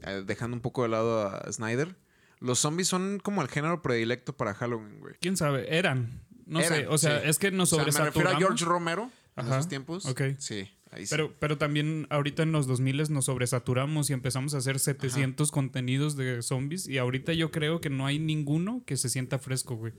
[0.03, 1.95] eh, dejando un poco de lado a Snyder,
[2.39, 5.15] los zombies son como el género predilecto para Halloween, güey.
[5.21, 5.75] ¿Quién sabe?
[5.77, 6.21] Eran.
[6.45, 7.27] No Eran, sé, o sea, sí.
[7.29, 8.39] es que nos O sea, me refiero a sobresaturamos.
[8.39, 10.05] George Romero en Ajá, esos tiempos.
[10.05, 10.21] ok.
[10.37, 11.11] Sí, ahí sí.
[11.11, 16.15] Pero, pero también ahorita en los 2000 nos sobresaturamos y empezamos a hacer 700 contenidos
[16.15, 19.93] de zombies y ahorita yo creo que no hay ninguno que se sienta fresco, güey.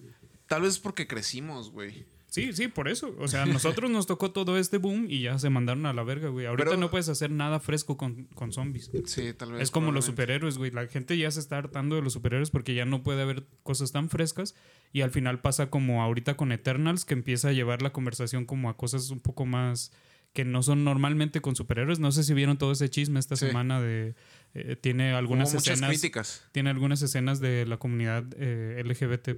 [0.47, 2.07] Tal vez porque crecimos, güey.
[2.29, 3.15] Sí, sí, por eso.
[3.19, 6.03] O sea, a nosotros nos tocó todo este boom y ya se mandaron a la
[6.03, 6.45] verga, güey.
[6.45, 8.91] Ahorita Pero- no puedes hacer nada fresco con, con zombies.
[9.07, 9.63] Sí, tal vez.
[9.63, 10.71] Es como los superhéroes, güey.
[10.71, 13.93] La gente ya se está hartando de los superhéroes porque ya no puede haber cosas
[13.93, 14.55] tan frescas.
[14.93, 18.69] Y al final pasa como ahorita con Eternals, que empieza a llevar la conversación como
[18.69, 19.93] a cosas un poco más
[20.37, 21.99] que no son normalmente con superhéroes.
[21.99, 23.47] No sé si vieron todo ese chisme esta Sí.
[23.47, 24.15] semana de...
[24.55, 25.91] eh, tiene algunas Hubo escenas...
[25.91, 26.45] críticas.
[26.53, 29.31] Tiene algunas escenas de la comunidad eh, LGBT+.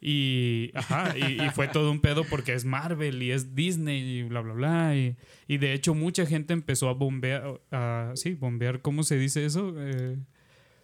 [0.00, 4.22] Y, ajá, y, y fue todo un pedo porque es Marvel y es Disney y
[4.24, 4.96] bla, bla, bla.
[4.96, 7.60] Y, y de hecho mucha gente empezó a bombear...
[7.70, 9.74] a- sí, bombear, ¿cómo se dice eso?
[9.78, 10.16] Eh,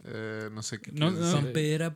[0.07, 0.93] Eh, no sé qué.
[0.93, 1.11] no,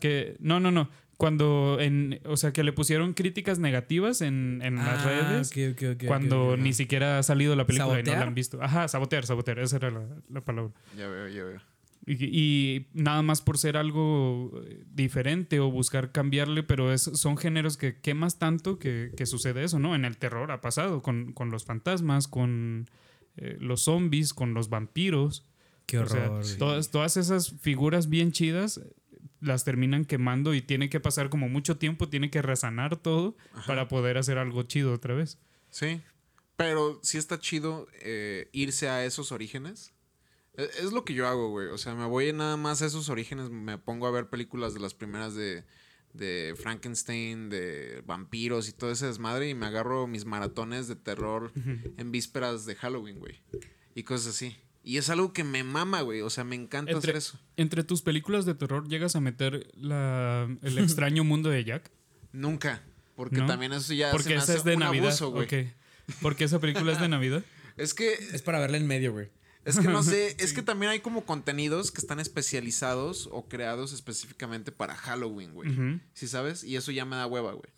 [0.00, 0.88] que, no, no, no.
[1.18, 2.20] Cuando en...
[2.24, 5.50] O sea, que le pusieron críticas negativas en, en las Ah, redes.
[5.50, 8.62] ok, ok, ok, cuando ni siquiera ha salido la película y no la han visto.
[8.62, 9.58] Ajá, sabotear, sabotear.
[9.58, 10.72] Esa era la, la palabra.
[10.96, 11.60] Ya veo, ya veo.
[12.06, 17.36] Y, y nada más por ser algo eh, diferente o buscar cambiarle, pero es, son
[17.36, 19.94] géneros que quemas tanto que, que sucede eso, ¿no?
[19.94, 22.88] En el terror ha pasado con, con los fantasmas, con
[23.36, 25.44] eh, los zombies, con los vampiros.
[25.84, 26.44] Qué O sea, horror.
[26.58, 28.80] todas, todas esas figuras bien chidas
[29.40, 33.88] las terminan quemando y tiene que pasar como mucho tiempo, tiene que resanar todo para
[33.88, 35.38] poder hacer algo chido otra vez.
[35.70, 36.00] Sí.
[36.56, 39.92] Pero sí está chido eh, irse a esos orígenes.
[40.56, 41.68] E- Es lo que yo hago, güey.
[41.68, 43.48] O sea, me voy nada más a esos orígenes.
[43.50, 45.64] Me pongo a ver películas de las primeras de,
[46.14, 49.48] de Frankenstein, de vampiros y todo ese desmadre.
[49.48, 51.52] Y me agarro mis maratones de terror
[51.96, 53.40] en vísperas de Halloween, güey.
[53.94, 54.56] Y cosas así.
[54.88, 56.22] Y es algo que me mama, güey.
[56.22, 57.38] O sea, me encanta Entre, hacer eso.
[57.58, 61.90] entre tus películas de terror llegas a meter la, el extraño mundo de Jack.
[62.32, 62.82] Nunca.
[63.14, 63.46] Porque ¿No?
[63.46, 65.08] también eso ya se me esa hace es de un Navidad.
[65.08, 65.44] abuso, güey.
[65.44, 65.68] ok.
[66.22, 67.42] Porque esa película es de Navidad.
[67.76, 69.28] Es que Es para verla en medio, güey.
[69.66, 73.92] Es que no sé, es que también hay como contenidos que están especializados o creados
[73.92, 76.00] específicamente para Halloween, güey.
[76.14, 76.64] ¿Sí sabes?
[76.64, 77.70] Y eso ya me da hueva, güey.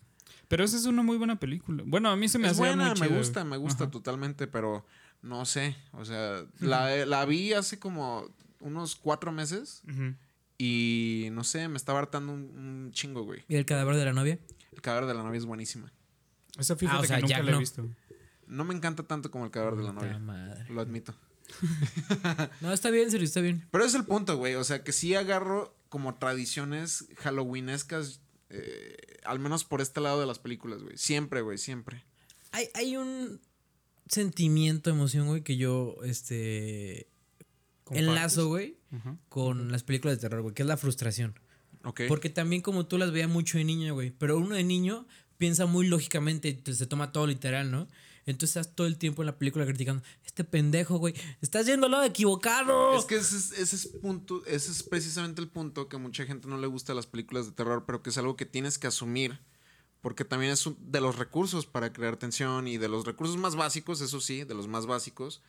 [0.47, 1.83] Pero esa es una muy buena película.
[1.85, 3.51] Bueno, a mí se me es hace buena, muy me chida, gusta, güey.
[3.51, 3.91] me gusta Ajá.
[3.91, 4.85] totalmente, pero
[5.21, 5.75] no sé.
[5.93, 8.27] O sea, la, la vi hace como
[8.59, 9.81] unos cuatro meses
[10.57, 13.43] y no sé, me estaba hartando un, un chingo, güey.
[13.47, 14.39] ¿Y el cadáver de la novia?
[14.71, 15.91] El cadáver de la novia es buenísima.
[16.57, 17.59] Esa fíjate Ah, o sea, que nunca la he no.
[17.59, 17.89] visto.
[18.47, 20.19] No me encanta tanto como el cadáver de la novia.
[20.19, 20.65] madre.
[20.69, 21.13] Lo admito.
[22.61, 23.67] No, está bien, serio, está bien.
[23.71, 24.55] Pero es el punto, güey.
[24.55, 30.25] O sea, que sí agarro como tradiciones halloweenescas, eh, al menos por este lado de
[30.25, 30.97] las películas, güey.
[30.97, 32.05] Siempre, güey, siempre.
[32.51, 33.41] Hay, hay un
[34.07, 37.07] sentimiento, emoción, güey, que yo, este,
[37.83, 38.07] ¿Compartes?
[38.07, 38.77] enlazo, güey,
[39.29, 41.39] con las películas de terror, güey, que es la frustración.
[42.07, 45.65] Porque también como tú las veías mucho de niño, güey, pero uno de niño piensa
[45.65, 47.87] muy lógicamente se toma todo literal, ¿no?
[48.25, 51.93] Entonces estás todo el tiempo en la película criticando, este pendejo, güey, estás yendo al
[51.93, 52.95] lado equivocado.
[52.97, 56.25] Es que ese es, ese es punto, ese es precisamente el punto que a mucha
[56.25, 58.77] gente no le gusta de las películas de terror, pero que es algo que tienes
[58.77, 59.39] que asumir.
[60.01, 63.55] Porque también es un- de los recursos para crear tensión y de los recursos más
[63.55, 65.41] básicos, eso sí, de los más básicos,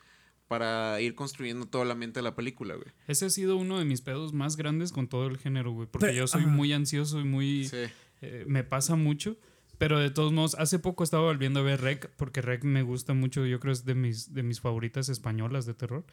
[0.49, 2.89] para ir construyendo todo el ambiente de la película, güey.
[3.09, 5.89] Ese ha sido uno de mis pedos más grandes con todo el género, güey.
[5.91, 7.67] Porque Pero- yo soy muy ansioso y muy...
[7.69, 7.79] Sí.
[8.21, 9.37] eh, me pasa mucho.
[9.79, 13.15] Pero de todos modos, hace poco estaba volviendo a ver Rec, porque Rec me gusta
[13.15, 16.05] mucho, yo creo es de mis, de mis favoritas españolas de terror.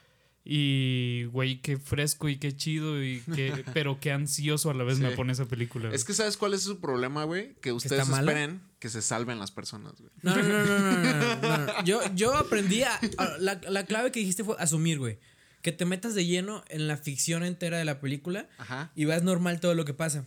[0.46, 3.64] Y, güey, qué fresco y qué chido y qué...
[3.74, 5.94] pero qué ansioso a la vez me pone esa película.
[5.94, 7.56] Es que ¿sabes cuál es su problema, güey?
[7.62, 10.12] Que ustedes esperen que se salven las personas, güey.
[10.22, 13.00] No no no, no, Yo, yo aprendí a...
[13.40, 15.20] la, la, clave que dijiste fue asumir, güey.
[15.62, 18.92] Que te metas de lleno en la ficción entera de la película Ajá.
[18.96, 20.26] y vas normal todo lo que pasa.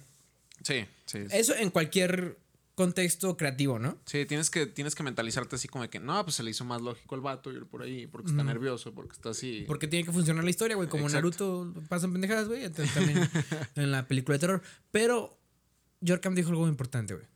[0.63, 1.19] Sí, sí.
[1.31, 2.39] Eso en cualquier
[2.75, 3.99] contexto creativo, ¿no?
[4.07, 6.65] Sí, tienes que, tienes que mentalizarte así como de que no, pues se le hizo
[6.65, 9.65] más lógico el vato ir por ahí, porque está nervioso, porque está así.
[9.67, 10.89] Porque tiene que funcionar la historia, güey.
[10.89, 11.65] Como Exacto.
[11.67, 12.65] Naruto pasan pendejadas, güey.
[12.65, 13.29] entonces También
[13.77, 14.63] en la película de terror.
[14.91, 15.39] Pero
[16.07, 17.27] Jorkam dijo algo muy importante, güey.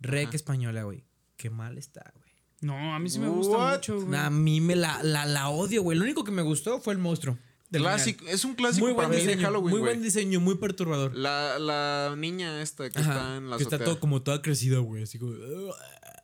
[0.00, 0.36] Rec Ajá.
[0.36, 1.04] española, güey.
[1.36, 2.24] Qué mal está, güey.
[2.60, 3.74] No, a mí sí me gusta What?
[3.74, 4.18] mucho, güey.
[4.18, 5.98] A mí me la, la, la odio, güey.
[5.98, 7.36] Lo único que me gustó fue el monstruo.
[7.70, 9.46] Clásico, es un clásico Muy para buen mí de diseño.
[9.48, 11.14] Halloween, muy buen diseño, muy perturbador.
[11.16, 14.78] La, la niña esta que Ajá, está en la que está todo como toda crecida,
[14.78, 15.02] güey.
[15.02, 15.34] Así como.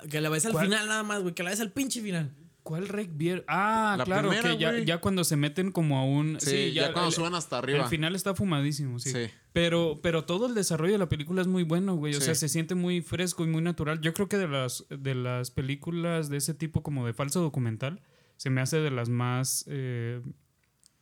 [0.09, 0.67] Que la ves al ¿Cuál?
[0.67, 1.35] final nada más, güey.
[1.35, 2.33] Que la ves al pinche final.
[2.63, 3.11] ¿Cuál Rec?
[3.49, 6.39] Ah, La claro, primera, que ya, ya cuando se meten como a un...
[6.41, 7.81] Sí, ya, cuando el- suben hasta arriba.
[7.81, 9.11] El final está fumadísimo, sí.
[9.11, 9.31] Sí.
[9.55, 12.15] Pero, pero todo el desarrollo de la película es muy bueno, güey.
[12.15, 12.27] O Sí.
[12.27, 14.01] sea, se siente muy fresco y muy natural.
[14.03, 18.03] Yo creo que de las, de las películas de ese tipo, como de falso documental,
[18.37, 19.65] se me hace de las más.
[19.67, 20.21] eh,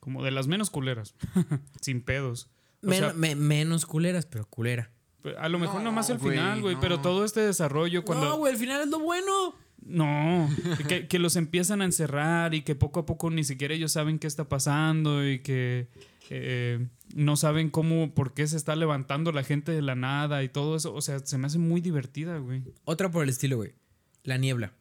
[0.00, 1.14] como de las menos culeras.
[1.80, 2.48] Sin pedos.
[2.82, 4.90] O Men- sea, me- menos culeras, pero culera.
[5.38, 6.74] a lo mejor No, nomás el final, güey.
[6.76, 6.80] no.
[6.80, 8.24] Pero todo este desarrollo cuando.
[8.26, 9.54] No, güey, el final es lo bueno.
[9.80, 10.48] No,
[10.88, 14.18] que, que los empiezan a encerrar y que poco a poco ni siquiera ellos saben
[14.18, 15.88] qué está pasando y que
[16.30, 20.48] eh, no saben cómo, por qué se está levantando la gente de la nada y
[20.48, 20.92] todo eso.
[20.94, 22.64] O sea, se me hace muy divertida, güey.
[22.84, 23.72] Otra por el estilo, güey.
[24.24, 24.72] La niebla.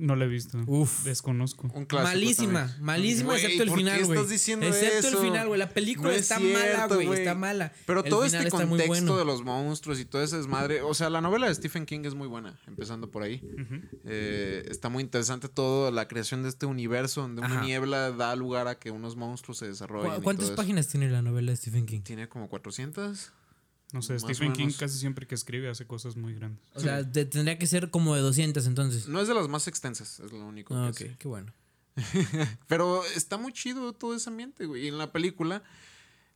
[0.00, 0.58] No la he visto.
[0.66, 1.04] Uf.
[1.04, 1.68] Desconozco.
[1.74, 2.84] Un clásico malísima, también.
[2.84, 4.18] malísima, excepto el ¿por qué final, güey.
[4.18, 5.18] estás diciendo Excepto eso?
[5.20, 5.58] el final, güey.
[5.58, 7.06] La película No está mala, cierto, güey.
[7.06, 7.18] güey.
[7.20, 7.72] Está mala.
[7.86, 9.18] Pero El todo final este está muy contexto bueno.
[9.18, 10.82] de los monstruos y todo ese desmadre.
[10.82, 13.40] O sea, la novela de Stephen King es muy buena, empezando por ahí.
[14.04, 17.64] Eh, está muy interesante todo, la creación de este universo donde una Ajá.
[17.64, 20.12] niebla da lugar a que unos monstruos se desarrollen.
[20.12, 20.54] ¿Cu- y ¿Cuántas eso.
[20.56, 22.00] páginas tiene la novela de Stephen King?
[22.02, 23.32] Tiene como 400.
[23.92, 26.62] No sé, Stephen King casi siempre que escribe hace cosas muy grandes.
[26.74, 29.08] O sea, de- tendría que ser como de 200 entonces.
[29.08, 31.16] No es de las más extensas, es lo único Ah, que ok, sé.
[31.18, 31.52] qué bueno.
[32.68, 34.84] Pero está muy chido todo ese ambiente, güey.
[34.84, 35.62] Y en la película,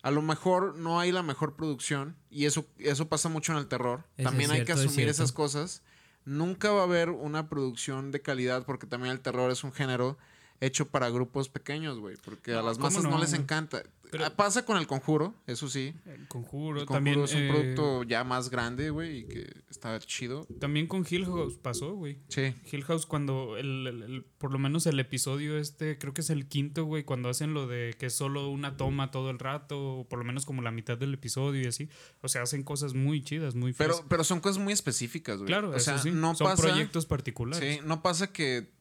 [0.03, 2.17] a lo mejor no hay la mejor producción.
[2.31, 4.05] Y eso, eso pasa mucho en el terror.
[4.17, 5.83] Eso también hay que es asumir esas cosas.
[6.25, 10.19] Nunca va a haber una producción de calidad porque también el terror es un género
[10.61, 12.17] hecho para grupos pequeños, güey.
[12.25, 13.43] Porque a las ¿cómo masas no, no, les güey?
[13.43, 13.83] encanta.
[14.11, 15.95] Pero- Ah, Pasa con el conjuro, eso sí.
[16.07, 17.21] El Conjuro, El conjuro también.
[17.25, 20.47] es un eh, producto ya más grande, güey, y que está chido.
[20.61, 22.19] También con Hill House pasó, güey.
[22.29, 22.55] Sí.
[22.71, 26.85] Hill House cuando el, por lo menos el episodio este, creo que es el quinto,
[26.85, 30.19] güey, cuando hacen lo de que es solo una toma todo el rato, o por
[30.19, 31.88] lo menos como la mitad del episodio y así.
[32.21, 34.07] O sea, hacen cosas muy chidas, muy Pero, frescas.
[34.09, 35.47] pero son cosas muy específicas, güey.
[35.49, 36.11] Claro, o sea, sí.
[36.12, 36.62] no Son pasa.
[36.62, 37.77] proyectos particulares.
[37.77, 38.73] Sí, no pasa que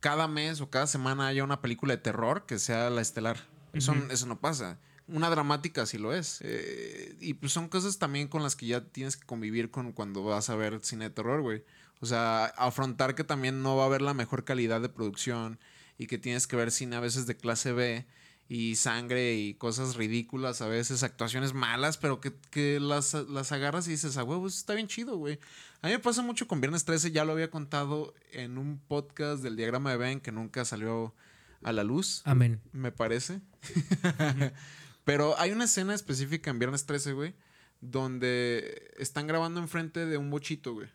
[0.00, 3.36] cada mes o cada semana haya una película de terror que sea la estelar.
[3.72, 4.78] Eso, eso no pasa.
[5.06, 6.40] Una dramática sí lo es.
[6.42, 10.22] Eh, y pues son cosas también con las que ya tienes que convivir con cuando
[10.24, 11.64] vas a ver cine de terror, güey.
[12.00, 15.58] O sea, afrontar que también no va a haber la mejor calidad de producción
[15.96, 18.06] y que tienes que ver cine a veces de clase B
[18.48, 23.86] y sangre y cosas ridículas, a veces actuaciones malas, pero que, que las, las agarras
[23.88, 25.38] y dices, a huevo, eso está bien chido, güey.
[25.82, 29.42] A mí me pasa mucho con Viernes 13, ya lo había contado en un podcast
[29.42, 31.14] del diagrama de Ben que nunca salió
[31.62, 32.60] a la luz, Amén.
[32.72, 33.40] me parece.
[35.04, 37.34] Pero hay una escena específica en Viernes 13, güey,
[37.80, 40.88] donde están grabando enfrente de un bochito, güey.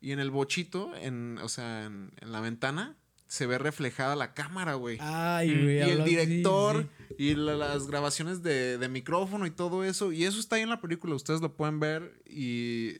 [0.00, 4.34] Y en el bochito, en, o sea, en, en la ventana, se ve reflejada la
[4.34, 4.98] cámara, güey.
[5.00, 5.62] Ay, Mm.
[5.62, 5.76] güey.
[5.78, 7.14] y el director sí.
[7.18, 10.12] y la- las grabaciones de, de micrófono y todo eso.
[10.12, 12.22] Y eso está ahí en la película, ustedes lo pueden ver.
[12.26, 12.98] Y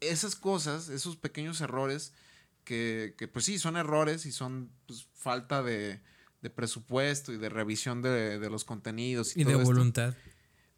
[0.00, 2.12] esas cosas, esos pequeños errores,
[2.68, 6.02] que, que, pues sí, son errores y son pues, falta de,
[6.42, 9.34] de presupuesto y de revisión de, de los contenidos.
[9.36, 9.64] Y, Y de esto.
[9.64, 10.14] voluntad.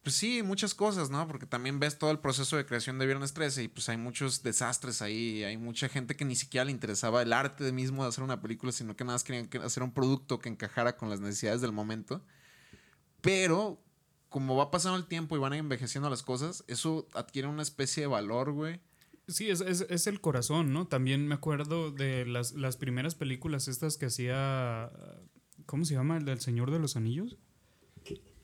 [0.03, 1.27] Pues sí, muchas cosas, ¿no?
[1.27, 4.43] Porque también ves todo el proceso de creación de Viernes 13 y pues hay muchos
[4.43, 5.43] desastres ahí.
[5.43, 8.41] Hay mucha gente que ni siquiera le interesaba el arte de mismo de hacer una
[8.41, 11.61] película, sino que nada más querían que- hacer un producto que encajara con las necesidades
[11.61, 12.25] del momento.
[13.21, 13.83] Pero
[14.29, 18.07] como va pasando el tiempo y van envejeciendo las cosas, eso adquiere una especie de
[18.07, 18.81] valor, güey.
[19.31, 20.87] Sí, es, es, es el corazón, ¿no?
[20.87, 24.91] También me acuerdo de las, las primeras películas estas que hacía.
[25.67, 26.17] ¿Cómo se llama?
[26.17, 27.37] El del Señor de los Anillos.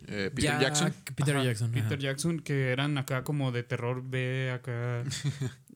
[0.09, 0.94] Eh, Peter Ya- Jackson.
[1.16, 1.70] Peter Ajá, Jackson.
[1.75, 1.83] ajá.
[1.83, 5.05] Peter Jackson, que eran acá como de terror B, acá.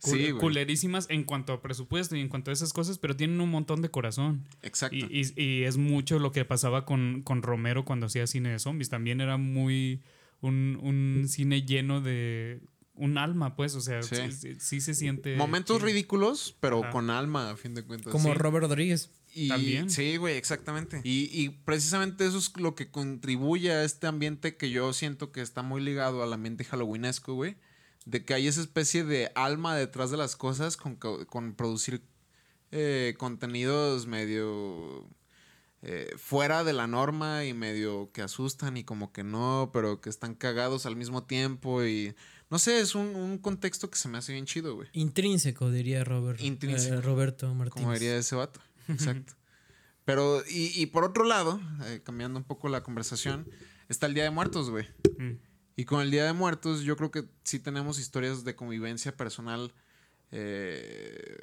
[0.00, 3.40] Sí, cul- culerísimas en cuanto a presupuesto y en cuanto a esas cosas, pero tienen
[3.40, 4.44] un montón de corazón.
[4.62, 4.94] Exacto.
[4.94, 5.04] Y,
[5.36, 8.90] y- y es mucho lo que pasaba con, con Romero cuando hacía cine de zombies.
[8.90, 10.00] También era muy
[10.40, 12.60] un, un cine lleno de
[12.98, 13.74] un alma, pues.
[13.74, 14.16] O sea, Sí.
[14.60, 15.36] sí, se siente.
[15.36, 15.86] Momentos chido.
[15.86, 16.90] ridículos, pero Ajá.
[16.92, 18.12] con alma, a fin de cuentas.
[18.12, 18.34] Como Sí.
[18.34, 19.10] Robert Rodríguez.
[19.34, 19.90] Y, También.
[19.90, 21.00] Sí, güey, exactamente.
[21.04, 25.42] Y, y precisamente eso es lo que contribuye a este ambiente que yo siento que
[25.42, 27.56] está muy ligado al ambiente halloweenesco, güey.
[28.06, 32.02] De que hay esa especie de alma detrás de las cosas con, co- con producir
[32.72, 35.06] eh, contenidos medio
[35.82, 40.10] eh, fuera de la norma y medio que asustan y como que no, pero que
[40.10, 42.14] están cagados al mismo tiempo y
[42.50, 44.88] no sé, es un, un contexto que se me hace bien chido, güey.
[44.92, 46.40] Intrínseco, diría Robert.
[46.40, 46.96] Intrínseco.
[46.96, 47.82] eh, Roberto Martínez.
[47.84, 48.60] Como diría ese vato.
[48.88, 49.34] Exacto.
[50.04, 53.46] Pero, y, y por otro lado, eh, cambiando un poco la conversación,
[53.88, 54.86] está el Día de Muertos, güey.
[55.18, 55.32] Mm.
[55.76, 59.74] Y con el Día de Muertos, yo creo que sí tenemos historias de convivencia personal
[60.32, 61.36] eh,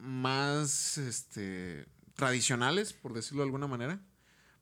[0.00, 4.00] más este, tradicionales, por decirlo de alguna manera.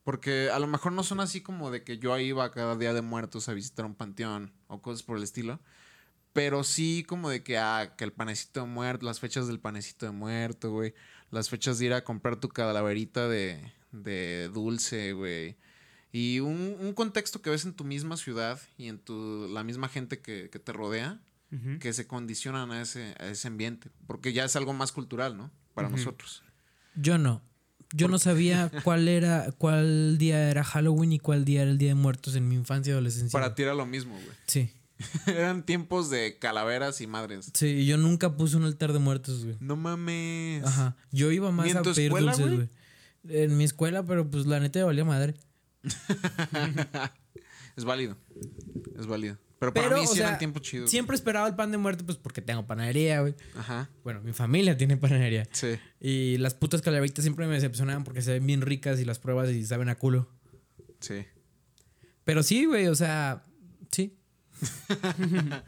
[0.05, 3.03] Porque a lo mejor no son así como de que yo iba cada Día de
[3.03, 5.61] Muertos a visitar un panteón o cosas por el estilo.
[6.32, 10.06] Pero sí como de que, ah, que el panecito de muerto, las fechas del panecito
[10.06, 10.94] de muerto, güey.
[11.30, 15.56] Las fechas de ir a comprar tu calaverita de, de dulce, güey.
[16.12, 19.88] Y un, un contexto que ves en tu misma ciudad y en tu, la misma
[19.88, 21.20] gente que, que te rodea,
[21.80, 23.90] que se condicionan a ese, a ese ambiente.
[24.06, 25.50] Porque ya es algo más cultural, ¿no?
[25.74, 26.44] Para nosotros.
[26.94, 27.42] Yo no.
[27.92, 31.88] Yo no sabía cuál era, cuál día era Halloween y cuál día era el Día
[31.88, 33.36] de Muertos en mi infancia y adolescencia.
[33.36, 34.36] Para ti era lo mismo, güey.
[34.46, 34.70] Sí.
[35.26, 37.50] Eran tiempos de calaveras y madres.
[37.54, 39.56] Sí, y yo nunca puse un altar de muertos, güey.
[39.60, 40.64] No mames.
[40.64, 40.96] Ajá.
[41.10, 42.68] Yo iba más ¿Ni en a tu pedir escuela, dulces, güey?
[43.28, 45.34] En mi escuela, pero pues la neta me valía madre.
[47.76, 48.16] Es válido.
[48.98, 49.38] Es válido.
[49.58, 50.90] Pero para mí sí sea, eran tiempos chidos.
[50.90, 53.34] Siempre esperaba el pan de muerte, pues porque tengo panadería, güey.
[53.54, 53.88] Ajá.
[54.02, 55.46] Bueno, mi familia tiene panadería.
[55.52, 55.78] Sí.
[56.00, 59.50] Y las putas calaveritas siempre me decepcionaban porque se ven bien ricas y las pruebas
[59.50, 60.28] y saben a culo.
[61.00, 61.26] Sí.
[62.24, 63.44] Pero sí, güey, o sea,
[63.90, 64.18] sí.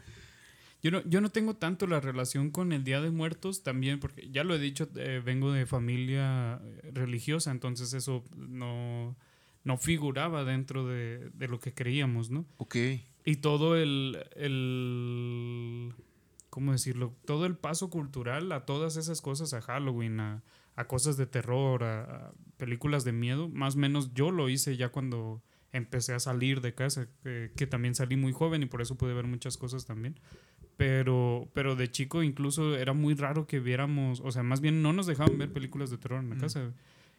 [0.83, 4.29] Yo no, yo no tengo tanto la relación con el Día de Muertos también, porque
[4.29, 9.15] ya lo he dicho, eh, vengo de familia eh, religiosa, entonces eso no,
[9.63, 12.45] no figuraba dentro de, de lo que creíamos, ¿no?
[12.57, 12.75] Ok.
[13.23, 15.93] Y todo el, el,
[16.49, 17.15] ¿cómo decirlo?
[17.23, 20.43] Todo el paso cultural a todas esas cosas, a Halloween, a,
[20.75, 24.75] a cosas de terror, a, a películas de miedo, más o menos yo lo hice
[24.75, 25.41] ya cuando
[25.73, 29.13] empecé a salir de casa, que, que también salí muy joven y por eso pude
[29.13, 30.19] ver muchas cosas también.
[30.77, 34.93] Pero, pero de chico incluso era muy raro que viéramos, o sea, más bien no
[34.93, 36.73] nos dejaban ver películas de terror en la casa.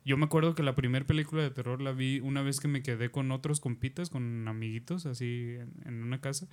[0.05, 2.83] Yo me acuerdo que la primera película de terror la vi una vez que me
[2.83, 6.49] quedé con otros compitas, con amiguitos, así en, en una casa.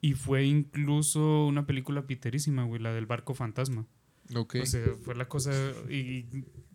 [0.00, 3.86] Y fue incluso una película piterísima, güey, la del barco fantasma.
[4.34, 4.56] Ok.
[4.62, 5.52] O sea, fue la cosa.
[5.88, 6.26] Y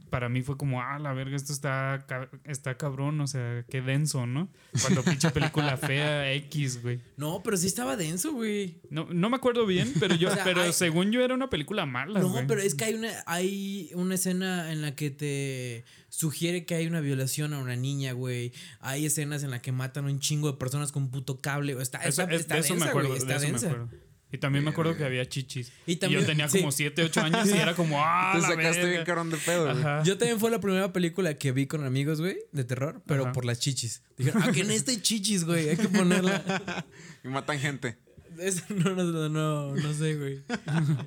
[0.10, 2.06] para mí fue como, ah, la verga, esto está,
[2.46, 4.50] está cabrón, o sea, qué denso, ¿no?
[4.82, 7.00] Cuando pinche película fea X, güey.
[7.18, 8.82] No, pero sí estaba denso, güey.
[8.90, 11.50] No, no me acuerdo bien, pero yo, O sea, pero hay- según yo era una
[11.50, 12.48] película mala, No, güey.
[12.48, 16.88] pero es que hay una, hay una escena en la que te sugiere que hay
[16.88, 18.54] una violación a una niña, güey.
[18.80, 21.74] Hay escenas en las que matan a un chingo de personas con puto cable.
[21.82, 23.20] Está, Eso- está, es- está de eso me densa, acuerdo, güey.
[23.20, 23.68] de Está eso me densa.
[23.68, 24.07] acuerdo.
[24.38, 25.72] Y también me acuerdo que había chichis.
[25.88, 26.60] Y Y, también- yo tenía sí.
[26.60, 28.92] como 7, 8 años y era como, ah, Te la sacaste verga.
[28.92, 29.84] bien carón de pedo, güey.
[30.06, 33.32] Yo también fue la primera película que vi con amigos, güey, de terror, pero Ajá.
[33.34, 34.04] por las chichis.
[34.16, 36.86] Dijeron, ah, que en este hay chichis, güey, hay que ponerla.
[37.24, 37.98] Y matan gente.
[38.38, 40.44] Eso no, no, no, no, no sé, güey.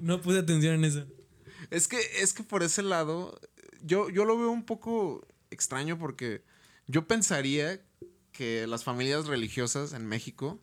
[0.01, 1.07] No puse atención en eso.
[1.71, 3.41] Es que, es que por ese lado,
[3.83, 6.43] yo, yo lo veo un poco extraño porque
[6.89, 7.81] yo pensaría
[8.33, 10.61] que las familias religiosas en México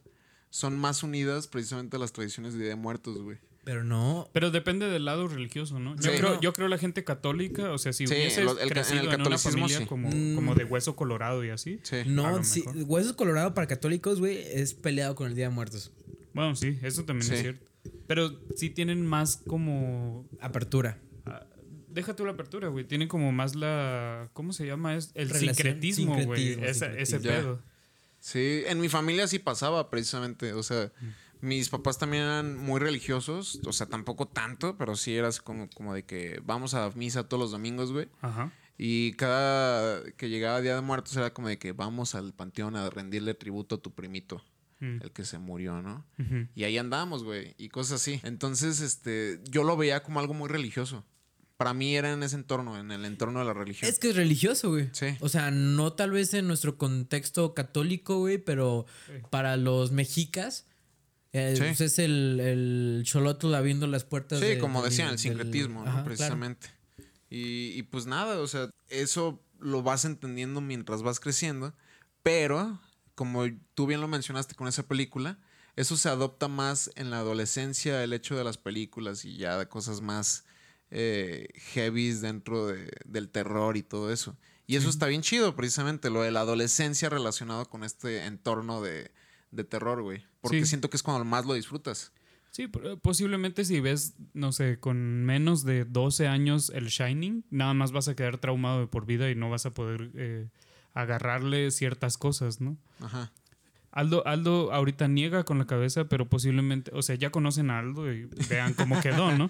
[0.57, 3.37] son más unidas precisamente a las tradiciones de Día de Muertos, güey.
[3.63, 4.29] Pero no.
[4.33, 5.95] Pero depende del lado religioso, ¿no?
[5.97, 6.17] Yo, Sí.
[6.17, 8.69] creo, yo creo la gente católica, o sea, si Sí, hubiese lo- el ca- en
[8.69, 9.85] crecido el en, una familia sí.
[9.85, 10.35] como, Mm.
[10.35, 11.79] como de hueso colorado y así.
[12.05, 12.63] No, sí.
[12.85, 15.91] Huesos Colorado para católicos, güey, es peleado con el Día de Muertos.
[16.33, 17.65] Bueno, sí, eso también es cierto.
[18.07, 20.27] Pero sí tienen más como...
[20.39, 20.99] Apertura.
[21.25, 21.45] ah,
[21.89, 22.85] Deja tú la apertura, güey.
[22.85, 24.29] Tienen como más la...
[24.33, 24.95] ¿Cómo se llama?
[24.95, 26.53] Es el Relación- sincretismo, güey.
[26.53, 27.61] sincretismo, Ese, ese pedo.
[28.27, 30.51] Sí, en mi familia sí pasaba precisamente.
[30.51, 30.91] O sea,
[31.39, 33.61] mis papás también eran muy religiosos.
[33.65, 37.29] O sea, tampoco tanto, pero sí era así como, como de que vamos a misa
[37.29, 38.09] todos los domingos, güey.
[38.21, 38.51] Ajá.
[38.77, 42.89] Y cada que llegaba Día de Muertos era como de que vamos al panteón a
[42.89, 44.43] rendirle tributo a tu primito,
[44.79, 44.99] Mm.
[45.03, 46.05] el que se murió, ¿no?
[46.53, 48.19] Y ahí andábamos, güey, y cosas así.
[48.23, 51.03] Entonces, este, yo lo veía como algo muy religioso.
[51.57, 53.89] Para mí era en ese entorno, en el entorno de la religión.
[53.89, 54.89] Es que es religioso, güey.
[54.93, 55.07] Sí.
[55.21, 59.13] O sea, no tal vez en nuestro contexto católico, güey, pero Sí.
[59.31, 60.65] para los mexicas.
[61.33, 61.61] eh, Sí.
[61.63, 64.39] pues es el, el cholotl abriendo las puertas.
[64.39, 65.89] Sí, de- como decían, el del- sincretismo, ¿no?
[65.89, 66.05] Ajá, claro.
[66.05, 66.67] Precisamente.
[67.29, 71.75] Y, y pues nada, o sea, eso lo vas entendiendo mientras vas creciendo,
[72.23, 72.79] pero
[73.13, 73.43] como
[73.75, 75.37] tú bien lo mencionaste con esa película,
[75.75, 79.67] eso se adopta más en la adolescencia, el hecho de las películas y ya de
[79.67, 80.45] cosas más
[80.91, 84.37] eh, heavies dentro de- del terror y todo eso.
[84.67, 89.11] Y eso está bien chido, precisamente, lo de la adolescencia relacionado con este entorno de,
[89.51, 90.25] de terror, güey.
[90.41, 90.65] Porque Sí.
[90.67, 92.11] siento que es cuando más lo disfrutas.
[92.51, 92.67] Sí,
[93.01, 98.07] posiblemente si ves, no sé, con menos de 12 años el Shining, nada más vas
[98.07, 100.47] a quedar traumado de por vida y no vas a poder eh,
[100.93, 102.77] agarrarle ciertas cosas, ¿no?
[102.99, 103.31] Ajá.
[103.91, 108.11] Aldo, Aldo ahorita niega con la cabeza, pero posiblemente, o sea, ya conocen a Aldo
[108.13, 109.49] y vean cómo quedó, ¿no?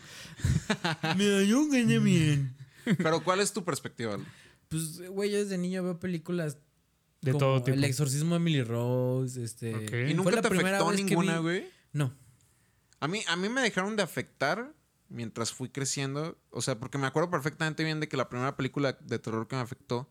[1.17, 2.55] Mira, yo gané bien.
[2.97, 4.13] Pero ¿cuál es tu perspectiva?
[4.13, 4.25] Aldo?
[4.69, 6.57] Pues, güey, yo desde niño veo películas
[7.21, 7.75] De como todo tipo.
[7.77, 10.09] El exorcismo de Emily Rose, este...
[10.09, 11.67] ¿Y nunca la te afectó ninguna, vi- güey?
[11.93, 12.13] No.
[12.99, 14.73] A mí, a mí me dejaron de afectar
[15.09, 16.37] mientras fui creciendo.
[16.51, 19.55] O sea, porque me acuerdo perfectamente bien de que la primera película de terror que
[19.55, 20.09] me afectó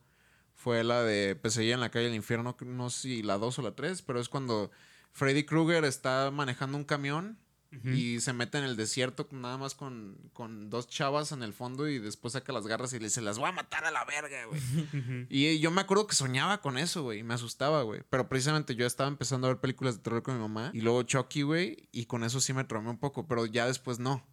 [0.57, 2.57] fue la de Pesadilla en la calle del infierno.
[2.67, 4.71] No sé si la 2 o la 3, pero es cuando
[5.13, 7.39] Freddy Krueger está manejando un camión
[7.85, 11.87] y se mete en el desierto nada más con, con dos chavas en el fondo
[11.87, 14.47] y después saca las garras y le dice, las voy a matar a la verga,
[14.47, 15.27] güey.
[15.29, 18.03] Y yo me acuerdo que soñaba con eso, güey, y me asustaba, güey.
[18.09, 21.03] Pero precisamente yo estaba empezando a ver películas de terror con mi mamá y luego
[21.03, 24.27] Chucky, güey, y con eso sí me traumé un poco, pero ya después no.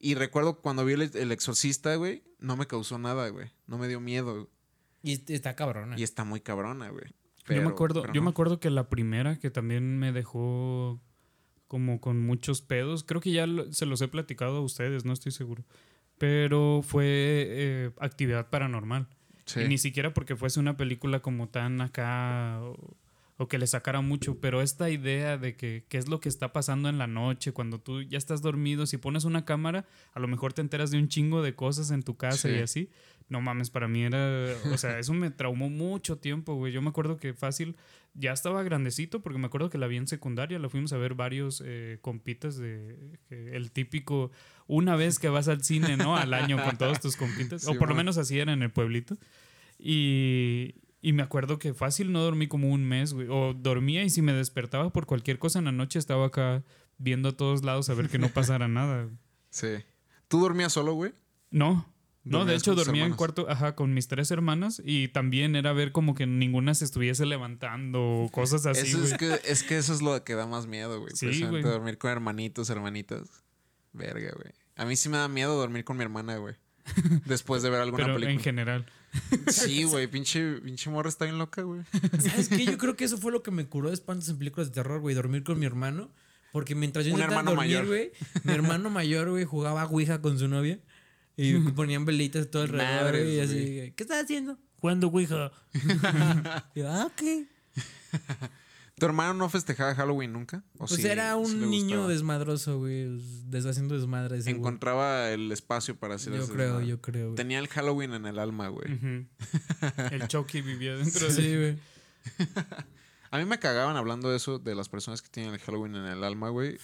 [0.00, 3.52] Y recuerdo cuando vi el, el exorcista, güey, no me causó nada, güey.
[3.68, 4.34] No me dio miedo.
[4.34, 4.46] güey.
[5.02, 5.98] Y est- está cabrona.
[5.98, 7.04] Y está muy cabrona, güey.
[7.48, 8.24] yo me acuerdo, pero yo no.
[8.26, 11.00] me acuerdo que la primera que también me dejó
[11.68, 15.12] como con muchos pedos, creo que ya lo- se los he platicado a ustedes, no
[15.12, 15.64] estoy seguro.
[16.18, 19.08] Pero fue eh, actividad paranormal.
[19.46, 19.60] Sí.
[19.60, 22.60] Y ni siquiera porque fuese una película como tan acá
[23.40, 26.52] o, que le sacara mucho, pero esta idea de que qué es lo que está
[26.52, 30.28] pasando en la noche cuando tú ya estás dormido, si pones una cámara, a lo
[30.28, 32.54] mejor te enteras de un chingo de cosas en tu casa Sí.
[32.54, 32.90] y así.
[33.28, 36.72] No mames, para mí era, o sea, eso me traumó mucho tiempo, güey.
[36.72, 37.76] Yo me acuerdo que fácil,
[38.12, 41.14] ya estaba grandecito porque me acuerdo que la vi en secundaria, la fuimos a ver
[41.14, 42.98] varios eh, compitas de
[43.30, 44.32] el típico
[44.66, 46.16] una vez que vas al cine, ¿no?
[46.16, 49.16] Al año con todos tus compitas, o por lo menos así era en el pueblito.
[49.78, 53.26] Y, y me acuerdo que fácil no dormí como un mes, güey.
[53.30, 56.62] O dormía y si me despertaba por cualquier cosa en la noche estaba acá
[56.98, 59.04] viendo a todos lados a ver que no pasara nada.
[59.04, 59.16] güey.
[59.50, 59.68] Sí.
[60.28, 61.12] ¿Tú dormías solo, güey?
[61.50, 61.86] No.
[62.22, 65.90] No, de hecho dormía en cuarto, ajá, con mis tres hermanas y también era ver
[65.90, 69.94] como que ninguna se estuviese levantando o cosas así, eso es que, es que eso
[69.94, 71.12] es lo que da más miedo, güey.
[71.16, 71.62] Sí, güey.
[71.62, 73.26] dormir con hermanitos, hermanitas.
[73.94, 74.52] Verga, güey.
[74.76, 76.54] A mí sí me da miedo dormir con mi hermana, güey.
[77.24, 78.44] Después de ver alguna Pero en película.
[78.44, 78.86] general.
[79.48, 81.82] Sí, güey, pinche, pinche morra está bien loca, güey.
[82.18, 82.64] ¿Sabes qué?
[82.64, 85.00] Yo creo que eso fue lo que me curó de espantos en películas de terror,
[85.00, 85.14] güey.
[85.14, 86.10] Dormir con mi hermano.
[86.52, 88.12] Porque mientras yo intentaba dormir, güey,
[88.44, 90.80] mi hermano mayor, güey, jugaba Ouija con su novia.
[91.36, 93.92] Y ponían velitas todo alrededor, Madres, güey, y así, güey.
[93.92, 94.58] ¿qué estás haciendo?
[94.80, 95.52] Jugando Ouija.
[96.74, 97.22] y yo, ah, ok.
[99.00, 100.62] ¿Tu hermano no festejaba Halloween nunca?
[100.74, 103.20] ¿O Pues sí- era un sí niño desmadroso, güey.
[103.46, 104.44] Deshaciendo desmadres.
[104.44, 104.54] güey.
[104.56, 106.86] Encontraba el espacio para hacer Yo creo, desmadre.
[106.86, 107.36] yo creo, güey.
[107.36, 108.86] Tenía el Halloween en el alma, güey.
[110.12, 111.78] El Chucky vivía dentro de Sí, güey.
[113.32, 116.04] A mí me cagaban hablando de eso, de las personas que tienen el Halloween en
[116.06, 116.78] el alma, güey.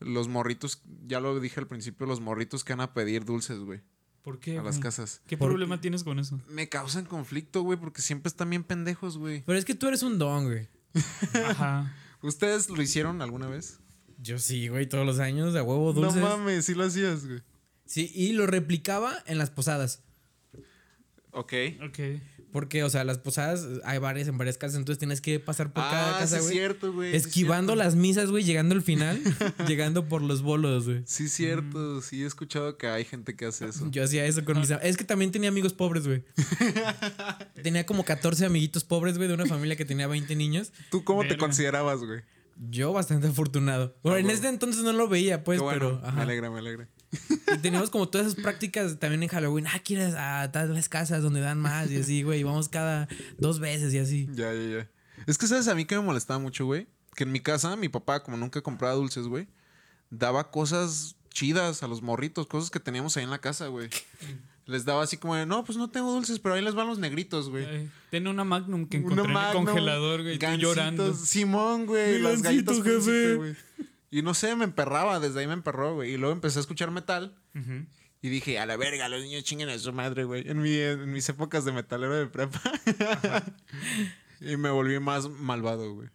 [0.00, 3.80] Los morritos, ya lo dije al principio, los morritos que van a pedir dulces, güey,
[4.20, 4.58] ¿Por qué?
[4.58, 4.82] a las güey?
[4.82, 5.22] casas.
[5.26, 6.38] ¿Qué ¿Por problema tienes con eso?
[6.46, 9.42] Me causan conflicto, güey, porque siempre están bien pendejos, güey.
[9.46, 10.68] Pero es que tú eres un don, güey.
[11.34, 11.94] Ajá.
[12.22, 13.80] ¿Ustedes lo hicieron alguna vez?
[14.18, 16.22] Yo sí, güey, todos los años, de huevo dulces.
[16.22, 17.42] No mames, sí lo hacías, güey.
[17.84, 20.02] Sí, y lo replicaba en las posadas.
[21.32, 21.52] Ok.
[21.84, 21.98] Ok.
[22.52, 25.82] Porque, o sea, las posadas hay varias en varias casas, entonces tienes que pasar por
[25.84, 26.54] cada Ah, casa, sí es güey.
[26.54, 27.10] cierto, güey.
[27.10, 27.84] sí es esquivando cierto.
[27.84, 29.20] las misas, güey, llegando al final,
[29.66, 31.02] llegando por los bolos, güey.
[31.06, 32.02] Sí, es cierto.
[32.02, 33.88] Sí, he escuchado que hay gente que hace eso.
[33.90, 34.88] Yo hacía eso con mis amigos.
[34.90, 36.24] Es que también tenía amigos pobres, güey.
[37.62, 40.72] tenía como 14 amiguitos pobres, güey, de una familia que tenía 20 niños.
[40.90, 42.20] ¿Tú cómo te considerabas, güey?
[42.70, 43.96] Yo bastante afortunado.
[44.02, 44.38] Bueno, en bueno.
[44.38, 45.78] ese entonces no lo veía, pues, bueno.
[45.78, 46.00] pero.
[46.06, 46.16] ajá.
[46.16, 46.88] Me alegra, me alegra.
[47.54, 49.66] Y teníamos como todas esas prácticas también en Halloween.
[49.66, 52.40] Ah, quieres a las casas donde dan más y así, güey.
[52.40, 53.08] Y vamos cada
[53.38, 54.28] dos veces y así.
[54.32, 54.90] Ya, ya, ya.
[55.26, 55.68] Es que, ¿sabes?
[55.68, 56.86] A mí que me molestaba mucho, güey.
[57.14, 59.46] Que en mi casa, mi papá, como nunca compraba dulces, güey,
[60.08, 63.90] daba cosas chidas a los morritos, cosas que teníamos ahí en la casa, güey.
[64.64, 66.98] Les daba así como de, no, pues no tengo dulces, pero ahí les van los
[66.98, 67.90] negritos, güey.
[68.10, 70.38] Tiene una Magnum que Una encontré en el congelador, güey.
[70.58, 71.14] llorando.
[71.14, 72.20] Simón, güey.
[72.22, 73.34] Las galletas jefe.
[73.34, 73.56] güey.
[74.12, 76.12] Y no sé, me emperraba, desde ahí me emperró, güey.
[76.12, 77.34] Y luego empecé a escuchar metal.
[78.20, 80.48] Y dije, a la verga, los niños chinguen a su madre, güey.
[80.48, 82.60] En, mi- en mis épocas de metalero de prepa.
[84.40, 86.08] y me volví más malvado, güey.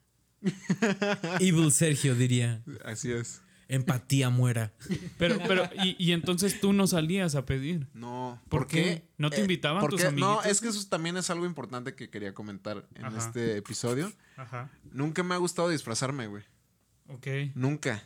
[1.39, 2.61] Evil Sergio diría.
[2.85, 3.41] Así es.
[3.69, 4.71] Empatía muera.
[5.17, 7.87] Pero, pero, y, y entonces tú no salías a pedir.
[7.93, 8.41] No.
[8.47, 8.83] ¿Por ¿Por, qué?
[8.83, 9.07] qué?
[9.17, 10.45] ¿No te invitaban porque- tus amiguitos?
[10.45, 13.17] No, es que eso también es algo importante que quería comentar en Ajá.
[13.17, 14.11] este episodio.
[14.37, 14.69] Ajá.
[14.93, 16.43] Nunca me ha gustado disfrazarme, güey.
[17.09, 17.27] Ok.
[17.55, 18.03] Nunca.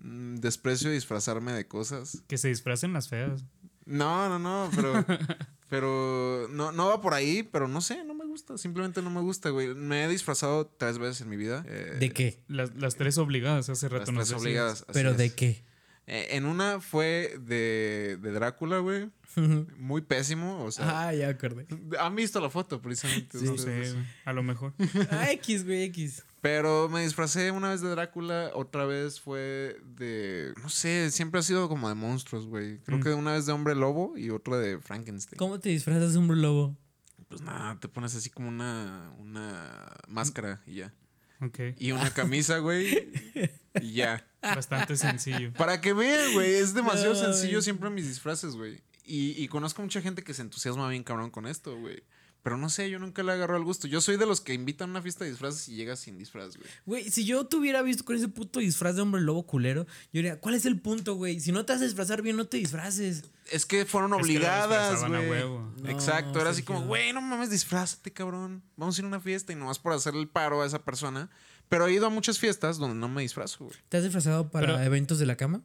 [0.00, 2.22] Mm, Desprecio disfrazarme de cosas.
[2.26, 3.44] Que se disfracen las feas.
[3.86, 5.04] No, no, no, pero.
[5.68, 6.48] pero.
[6.50, 8.56] No, no va por ahí, pero no sé, no me gusta.
[8.58, 9.74] Simplemente no me gusta, güey.
[9.74, 11.64] Me he disfrazado tres veces en mi vida.
[11.68, 12.42] eh, ¿De qué?
[12.48, 14.82] Las, las tres obligadas hace rato Las tres obligadas.
[14.82, 15.18] así ¿Pero es.
[15.18, 15.64] de qué?
[16.06, 19.10] Eh, en una fue de, de Drácula, güey.
[19.78, 20.62] Muy pésimo.
[20.64, 21.66] O sea, ah, ya acordé.
[21.98, 23.38] han visto la foto, precisamente.
[23.42, 23.92] No ustedes.
[23.92, 24.74] sé, a lo mejor.
[25.10, 26.22] Ah, X, güey, X.
[26.40, 30.52] Pero me disfracé una vez de Drácula, otra vez fue de.
[30.62, 32.78] No sé, siempre ha sido como de monstruos, güey.
[32.80, 33.02] Creo Mm.
[33.02, 35.38] que una vez de hombre lobo y otra de Frankenstein.
[35.38, 36.76] ¿Cómo te disfrazas de hombre lobo?
[37.28, 40.94] Pues nada, te pones así como una, una máscara y ya.
[41.40, 41.58] Ok.
[41.78, 43.10] Y una camisa, güey.
[43.80, 44.24] y ya.
[44.54, 45.52] Bastante sencillo.
[45.54, 46.54] Para que vean, güey.
[46.54, 48.80] Es demasiado No, sencillo siempre mis disfraces, güey.
[49.06, 52.02] Y, y conozco mucha gente que se entusiasma bien cabrón con esto, güey.
[52.42, 53.86] Pero no sé, yo nunca le agarro al gusto.
[53.86, 56.58] Yo soy de los que invitan a una fiesta de disfraces y llega sin disfraz,
[56.58, 56.68] güey.
[56.84, 59.88] Güey, si yo te hubiera visto con ese puto disfraz de hombre lobo culero, yo
[60.18, 61.40] diría, ¿cuál es el punto, güey?
[61.40, 63.24] Si no te vas a disfrazar bien, no te disfraces.
[63.50, 65.26] Es que fueron Es que obligadas, güey.
[65.30, 65.72] huevo.
[65.82, 68.62] No, Exacto, era así como, güey, no mames, disfrázate, cabrón.
[68.76, 71.30] Vamos a ir a una fiesta y nomás por hacerle el paro a esa persona.
[71.74, 73.76] Pero he ido a muchas fiestas donde no me disfrazo, güey.
[73.88, 75.60] ¿Te has disfrazado para Pero- eventos de la cama?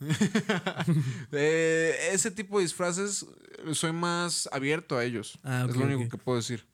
[1.32, 3.26] Eh, ese tipo de disfraces
[3.66, 5.38] eh, soy más abierto a ellos.
[5.42, 6.66] Ah, ok, es lo único que puedo decir.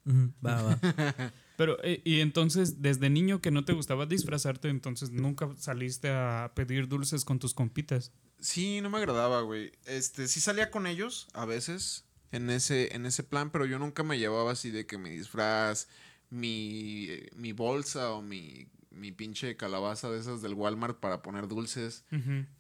[0.45, 0.79] Va, va.
[1.57, 6.53] Pero, eh, y entonces, desde niño que no te gustaba disfrazarte, entonces nunca saliste a
[6.55, 8.13] pedir dulces con tus compitas.
[8.41, 9.73] Sí, no me agradaba, güey.
[9.87, 14.03] Este, sí salía con ellos a veces en ese, en ese plan, pero yo nunca
[14.03, 15.89] me llevaba así de que mi disfraz,
[16.31, 22.05] mi, mi bolsa o mi, mi pinche calabaza de esas del Walmart para poner dulces.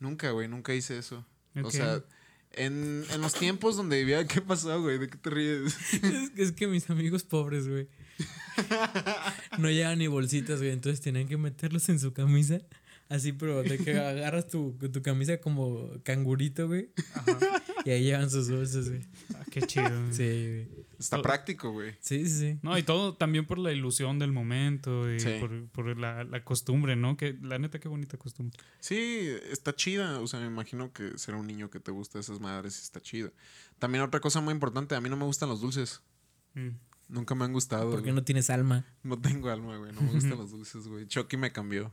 [0.00, 1.24] Nunca, güey, nunca hice eso.
[1.62, 2.02] O sea,
[2.52, 4.98] en, en los tiempos donde vivía, ¿qué pasó, güey?
[4.98, 5.76] ¿De qué te ríes?
[6.02, 7.88] es, que- es que mis amigos pobres, güey.
[9.58, 10.70] No llevan ni bolsitas, güey.
[10.72, 12.60] Entonces tenían que meterlos en su camisa.
[13.08, 16.90] Así, pero de que agarras tu, tu camisa como cangurito, güey.
[17.14, 17.62] Ajá.
[17.84, 19.02] Y ahí llevan sus bolsas, güey.
[19.34, 20.12] Ah, qué chido.
[20.12, 20.85] Sí, güey.
[20.98, 21.94] Está Todo- práctico, güey.
[22.00, 22.58] Sí, sí, sí.
[22.62, 25.36] No, y todo también por la ilusión del momento y Sí.
[25.40, 27.16] por, por la, la costumbre, ¿no?
[27.16, 28.58] Que la neta, qué bonita costumbre.
[28.80, 30.20] Sí, está chida.
[30.20, 33.32] O sea, me imagino que ser un niño que te gusta esas madres está chido.
[33.78, 36.00] También otra cosa muy importante, a mí no me gustan los dulces.
[36.54, 36.68] Mm.
[37.08, 37.90] Nunca me han gustado.
[37.92, 38.84] Porque no tienes alma.
[39.04, 39.92] No tengo alma, güey.
[39.92, 41.06] No me gustan los dulces, güey.
[41.06, 41.92] Chucky me cambió.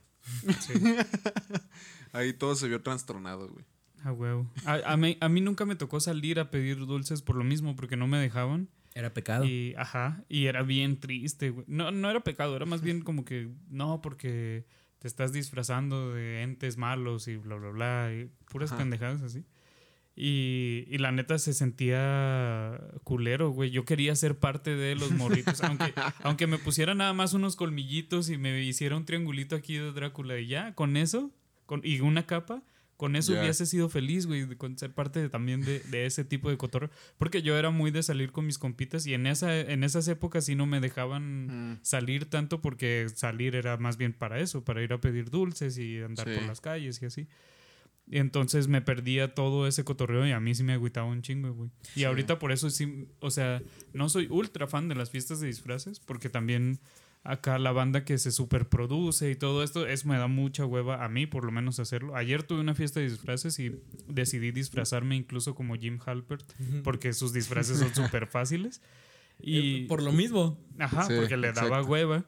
[0.61, 0.73] Sí.
[2.13, 3.65] Ahí todo se vio trastornado, güey.
[4.03, 4.49] A huevo.
[4.65, 7.75] A, a mí, a mí nunca me tocó salir a pedir dulces por lo mismo,
[7.75, 8.69] porque no me dejaban.
[8.95, 9.45] Era pecado.
[9.45, 11.65] Y, ajá, y era bien triste, güey.
[11.67, 14.65] No, no era pecado, era más bien como que, no, porque
[14.99, 18.79] te estás disfrazando de entes malos y bla, bla, bla, y puras Ajá.
[18.79, 19.45] pendejadas así.
[20.15, 23.71] Y, y la neta se sentía culero, güey.
[23.71, 25.63] Yo quería ser parte de los morritos.
[25.63, 29.91] aunque, aunque me pusiera nada más unos colmillitos y me hiciera un triangulito aquí de
[29.91, 31.31] Drácula y ya, con eso,
[31.65, 32.61] con, y una capa,
[32.97, 36.49] con eso hubiese sido feliz, güey, con ser parte de- también de, de ese tipo
[36.49, 36.89] de cotorreo.
[37.17, 40.45] Porque yo era muy de salir con mis compitas y en, esa, en esas épocas
[40.45, 41.79] sí no me dejaban Mm.
[41.81, 46.01] salir tanto porque salir era más bien para eso, para ir a pedir dulces y
[46.01, 46.35] andar Sí.
[46.35, 47.27] por las calles y así.
[48.05, 51.53] Y entonces me perdía todo ese cotorreo y a mí sí me agüitaba un chingo,
[51.53, 51.69] güey.
[51.95, 52.03] Y Sí.
[52.03, 53.61] ahorita por eso sí, o sea,
[53.93, 56.79] no soy ultra fan de las fiestas de disfraces porque también
[57.23, 61.09] acá la banda que se superproduce y todo esto, eso me da mucha hueva a
[61.09, 62.15] mí por lo menos hacerlo.
[62.15, 66.45] Ayer tuve una fiesta de disfraces y decidí disfrazarme incluso como Jim Halpert
[66.83, 68.81] porque sus disfraces son súper fáciles.
[69.39, 70.59] Y, Eh, Por lo mismo.
[70.77, 71.87] Ajá, Sí, porque le daba exacto.
[71.91, 72.25] hueva.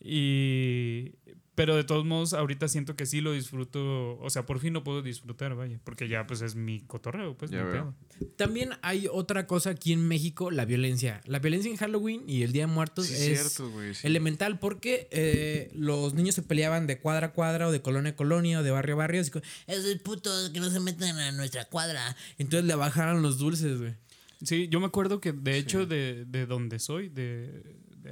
[0.00, 1.12] Y.
[1.54, 4.18] Pero de todos modos, ahorita siento que sí lo disfruto.
[4.20, 5.78] O sea, por fin lo puedo disfrutar, vaya.
[5.84, 7.94] Porque ya, pues es mi cotorreo, pues Ya mi veo.
[8.36, 11.20] También hay otra cosa aquí en México, la violencia.
[11.26, 13.94] La violencia en Halloween y el Día de Muertos Sí, es cierto, güey.
[13.94, 14.06] sí.
[14.06, 18.16] elemental porque eh, los niños se peleaban de cuadra a cuadra o de colonia a
[18.16, 19.20] colonia o de barrio a barrio.
[19.20, 22.16] Así como, esos putos que no se metan a nuestra cuadra.
[22.38, 23.94] Entonces le bajaron los dulces, güey.
[24.42, 27.62] Sí, yo me acuerdo que de hecho de, de donde soy, de,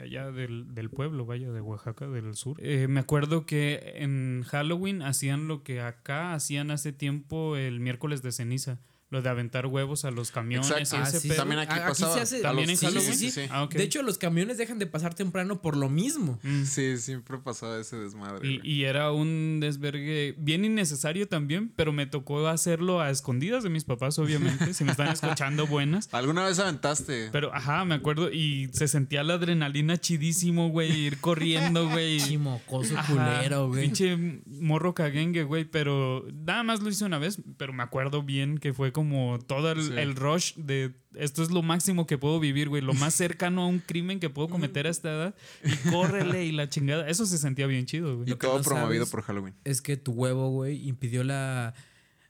[0.01, 5.03] allá del, del pueblo, vaya, de Oaxaca, del sur, eh, me acuerdo que en Halloween
[5.03, 8.79] hacían lo que acá hacían hace tiempo el miércoles de ceniza.
[9.11, 10.97] Lo de aventar huevos a los camiones Exacto.
[10.97, 11.39] y Ah, ese sí, pedo.
[11.39, 12.15] También aquí Aquí pasaba.
[12.15, 13.13] se hace- ¿También A en los- Halloween?
[13.19, 13.49] Sí, sí, sí.
[13.51, 13.69] Ah.
[13.69, 16.39] De hecho, los camiones dejan de pasar temprano por lo mismo.
[16.45, 16.63] Mm.
[16.65, 18.61] Sí, siempre pasaba ese desmadre.
[18.63, 23.83] Y, era un desvergue bien innecesario también, pero me tocó hacerlo a escondidas de mis
[23.83, 26.09] papás, obviamente, si me están escuchando buenas.
[26.13, 27.31] ¿Alguna vez aventaste?
[27.33, 32.19] Pero, ajá, me acuerdo, y se sentía la adrenalina chidísimo, güey, ir corriendo, güey.
[32.21, 33.83] Chimocoso culero, güey.
[33.87, 38.59] Pinche morro caguengue, güey, pero nada más lo hice una vez, pero me acuerdo bien
[38.59, 39.00] que fue como
[39.47, 39.93] todo el, Sí.
[39.97, 43.67] el rush de esto es lo máximo que puedo vivir, güey, lo más cercano a
[43.67, 45.35] un crimen que puedo cometer a esta edad
[45.65, 47.09] y córrele y la chingada.
[47.09, 48.31] Eso se sentía bien chido, güey.
[48.31, 49.55] Y todo no promovido por Halloween.
[49.65, 51.75] Es que tu huevo, güey, impidió la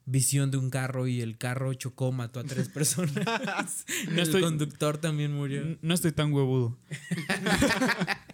[0.06, 3.14] visión de un carro y el carro chocó, mató a tres personas.
[4.08, 5.76] el estoy- conductor también murió.
[5.82, 6.76] No estoy tan huevudo.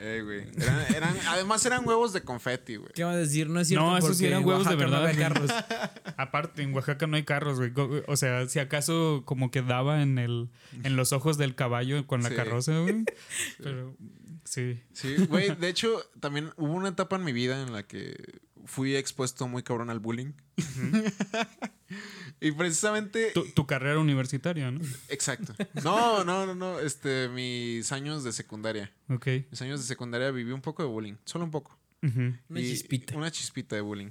[0.00, 0.44] Eh, güey.
[0.62, 2.92] Eran, eran- además eran huevos de confeti, güey.
[2.94, 3.48] ¿Qué va a decir?
[3.48, 3.86] No es cierto.
[3.86, 5.46] No, esos sí eran huevos de no verdad, había güey.
[5.48, 5.50] carros.
[6.16, 7.72] Aparte, en Oaxaca no hay carros, güey.
[8.06, 10.50] O sea, si acaso como que daba en el
[10.84, 12.34] en los ojos del caballo con la Sí.
[12.36, 13.04] carroza, güey.
[13.62, 13.96] Pero
[14.44, 14.80] sí.
[14.92, 15.54] Sí, güey.
[15.56, 18.16] De hecho, también hubo una etapa en mi vida en la que
[18.64, 20.32] fui expuesto muy cabrón al bullying.
[22.40, 23.30] y precisamente.
[23.32, 24.80] Tu, tu carrera universitaria, ¿no?
[25.08, 25.54] Exacto.
[25.82, 26.80] No, no, no, no.
[26.80, 28.92] Este, mis años de secundaria.
[29.08, 29.26] Ok.
[29.50, 31.14] Mis años de secundaria viví un poco de bullying.
[31.24, 31.78] Solo un poco.
[32.02, 32.34] Ujú.
[32.48, 33.16] Una Y- chispita.
[33.16, 34.10] Una chispita de bullying.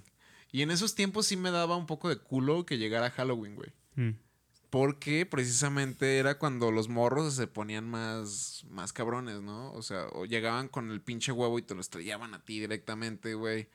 [0.52, 3.72] Y en esos tiempos sí me daba un poco de culo que llegara Halloween, güey.
[3.96, 4.18] Mm.
[4.70, 9.72] Porque precisamente era cuando los morros se ponían más, más cabrones, ¿no?
[9.74, 13.34] O sea, o llegaban con el pinche huevo y te lo estrellaban a ti directamente,
[13.34, 13.68] güey.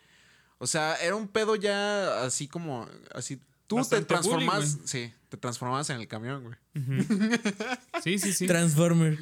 [0.58, 3.40] O sea, era un pedo ya así como, así.
[3.66, 6.56] Tú Bastante te transformas, bullying, sí, te transformabas en el camión, güey.
[8.04, 8.46] Sí, sí, sí.
[8.46, 9.18] Transformer.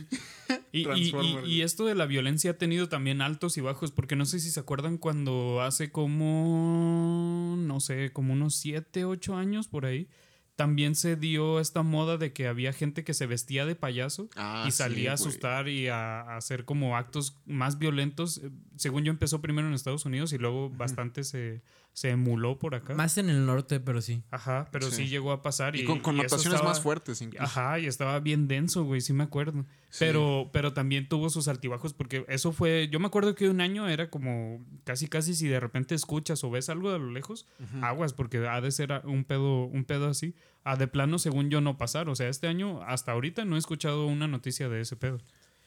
[0.70, 3.90] Y, y- Transformer, y- y esto de la violencia ha tenido también altos y bajos,
[3.90, 9.34] porque no sé si se acuerdan cuando hace como, no sé, como unos 7, 8
[9.36, 10.08] años por ahí,
[10.56, 14.64] también se dio esta moda de que había gente que se vestía de payaso Ah,
[14.68, 18.38] y salía a sí, asustar y a, a hacer como actos más violentos.
[18.38, 21.62] Eh, Según yo empezó primero en Estados Unidos y luego bastante se,
[21.94, 22.92] se emuló por acá.
[22.94, 24.22] Más en el norte, pero sí.
[24.30, 25.04] Ajá, pero sí.
[25.04, 25.08] Sí.
[25.08, 25.74] llegó a pasar.
[25.76, 27.42] Y, Y con y connotaciones estaba- más fuertes, incluso.
[27.44, 29.64] Ajá, y estaba bien denso, güey, sí me acuerdo.
[30.00, 33.88] Pero, pero también tuvo sus altibajos porque eso fue, yo me acuerdo que un año
[33.88, 37.46] era como casi casi si de repente escuchas o ves algo de lo lejos,
[37.80, 40.34] aguas porque ha de ser un pedo, un pedo así.
[40.64, 42.08] A de plano, según yo, no pasar.
[42.08, 45.18] O sea, este año hasta ahorita no he escuchado una noticia de ese pedo.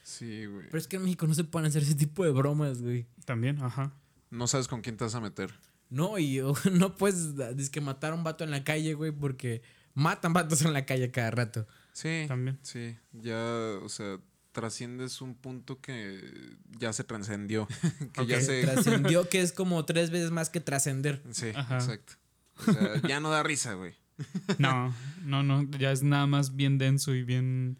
[0.03, 0.65] Sí, güey.
[0.65, 3.05] Pero es que en México no se pueden hacer ese tipo de bromas, güey.
[3.23, 3.93] También, ajá.
[4.32, 5.53] No sabes con quién te vas a meter.
[5.90, 9.62] No, y no puedes es que matar a un vato en la calle, güey, porque
[9.94, 11.68] matan vatos en la calle cada rato.
[11.94, 12.26] Sí.
[12.28, 12.60] También.
[12.62, 14.20] Sí, ya, o sea,
[14.52, 16.22] trasciendes un punto que
[16.78, 17.68] ya se trascendió.
[18.14, 18.62] que ya se.
[18.62, 21.24] Trascendió que es como tres veces más que trascender.
[21.32, 21.76] Sí, Ajá.
[21.76, 22.14] exacto.
[22.60, 23.94] O sea, ya no da risa, güey.
[24.58, 27.78] No, no, no, ya es nada más bien denso y bien...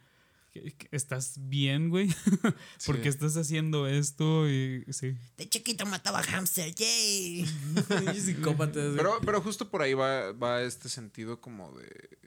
[0.91, 2.08] ¿Estás bien, güey?
[2.86, 3.01] ¿Por Sí.
[3.01, 4.49] qué estás haciendo esto?
[4.49, 5.16] Y, sí.
[5.38, 7.45] De chiquito mataba hamster, yay.
[8.95, 12.18] Pero, pero justo por ahí va, va este sentido como de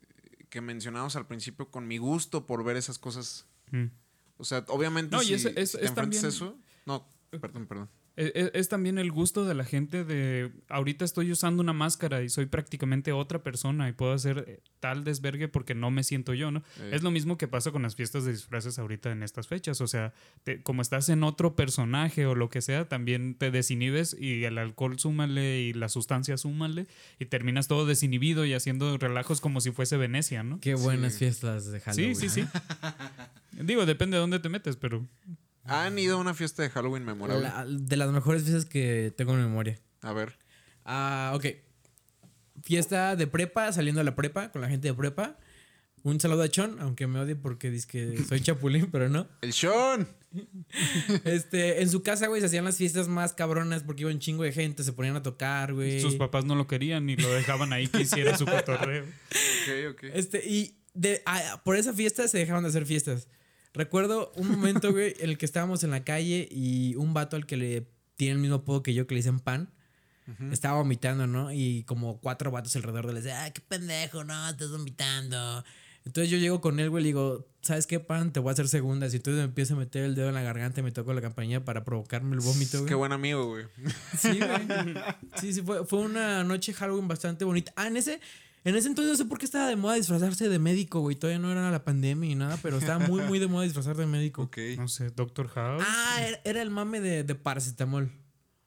[0.49, 3.47] que mencionamos al principio con mi gusto por ver esas cosas.
[3.71, 3.87] Mm.
[4.39, 6.59] O sea, obviamente No, y si, es- es- si te es enfrentas a también- eso.
[6.87, 7.07] No,
[7.41, 7.91] perdón, perdón.
[8.17, 12.23] Es, es- es también el gusto de la gente de ahorita estoy usando una máscara
[12.23, 16.35] y soy prácticamente otra persona y puedo hacer eh, tal desvergue porque no me siento
[16.35, 16.63] yo, ¿no?
[16.81, 16.91] Eh.
[16.93, 19.87] Es lo mismo que pasa con las fiestas de disfraces ahorita en estas fechas, o
[19.87, 24.45] sea, te- como estás en otro personaje o lo que sea, también te desinhibes y
[24.45, 26.89] el alcohol súmale y la sustancia súmale
[27.19, 30.59] y terminas todo desinhibido y haciendo relajos como si fuese Venecia, ¿no?
[30.61, 31.21] Qué buenas Sí.
[31.21, 32.17] fiestas de Halloween.
[32.17, 33.63] Sí, sí, sí.
[33.63, 35.07] Digo, depende de dónde te metes, pero
[35.71, 37.43] ¿Han ido a una fiesta de Halloween memorable?
[37.45, 39.79] La- de las mejores fiestas que tengo en memoria.
[40.03, 40.37] A ver.
[40.85, 41.47] Ah, ok.
[42.63, 45.39] Fiesta de prepa, saliendo a la prepa, con la gente de prepa.
[46.03, 49.29] Un saludo a Chon, aunque me odie porque dice que soy chapulín, pero no.
[49.43, 50.09] ¡El Sean!
[51.25, 54.45] Este, en su casa, güey, se hacían las fiestas más cabronas porque iba un chingo
[54.45, 56.01] de gente, se ponían a tocar, güey.
[56.01, 59.05] sus papás no lo querían y lo dejaban ahí que hiciera su cotorreo.
[59.63, 60.05] Ok, ok.
[60.15, 63.29] Este, y de, ah, por esa fiesta se dejaron de hacer fiestas.
[63.73, 67.47] Recuerdo un momento, güey, en el que estábamos en la calle y un vato al
[67.47, 69.73] que le tiene el mismo apodo que yo, que le dicen pan,
[70.53, 71.53] estaba vomitando, ¿no?
[71.53, 75.65] Y como cuatro vatos alrededor de él le decían, ah, qué pendejo, no, estás vomitando.
[76.05, 78.33] Entonces yo llego con él, güey, y le digo, ¿sabes qué, pan?
[78.33, 79.13] Te voy a hacer segundas.
[79.13, 81.21] Y entonces me empiezo a meter el dedo en la garganta y me toco la
[81.21, 82.89] campanilla para provocarme el vómito, güey.
[82.89, 83.67] Qué buen amigo, güey.
[84.17, 84.95] Sí, güey.
[85.41, 87.73] Sí, sí, fue, fue una noche Halloween bastante bonita.
[87.77, 88.21] Ah, en ese,
[88.65, 91.17] en ese entonces no sé por qué estaba de moda disfrazarse de médico, güey.
[91.17, 94.07] Todavía no era la pandemia ni nada, pero estaba muy, muy de moda disfrazar de
[94.07, 94.43] médico.
[94.43, 94.59] Ok.
[94.77, 95.83] No sé, Doctor House.
[95.87, 98.11] Ah, era, era el mame de, de paracetamol.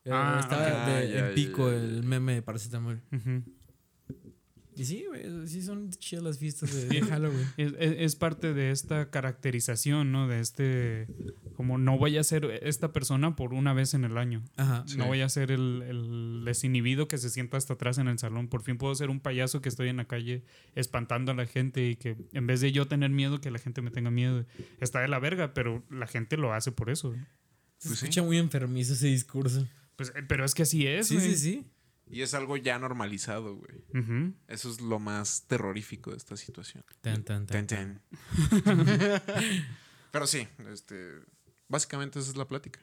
[0.05, 1.83] Eh, Ah, estaba de- Ah, ya, en pico ya, ya.
[1.83, 3.01] el meme de paracetamol.
[3.11, 3.43] Ujú.
[4.75, 7.47] Y sí, güey, sí son chidas las fiestas de, de Halloween.
[7.57, 10.27] Es, es- es parte de esta caracterización, ¿no?
[10.27, 11.07] De este,
[11.55, 14.43] como no voy a ser esta persona por una vez en el año.
[14.57, 14.83] Ajá.
[14.87, 14.97] Sí.
[14.97, 18.47] No voy a ser el, el desinhibido que se sienta hasta atrás en el salón.
[18.47, 20.43] Por fin puedo ser un payaso que estoy en la calle
[20.75, 23.81] espantando a la gente y que en vez de yo tener miedo, que la gente
[23.81, 24.45] me tenga miedo.
[24.79, 27.13] Está de la verga, pero la gente lo hace por eso.
[27.77, 28.05] Se Pues sí.
[28.05, 29.67] escucha muy enfermizo ese discurso.
[29.95, 31.63] Pues, eh, pero es que así es, Sí, sí, sí.
[32.13, 34.33] Y es algo ya normalizado, güey.
[34.47, 36.83] Eso es lo más terrorífico de esta situación.
[37.01, 37.65] Tan, tan, tan.
[37.65, 38.01] Ten, ten.
[40.11, 41.21] Pero sí, este,
[41.67, 42.79] básicamente esa es la plática.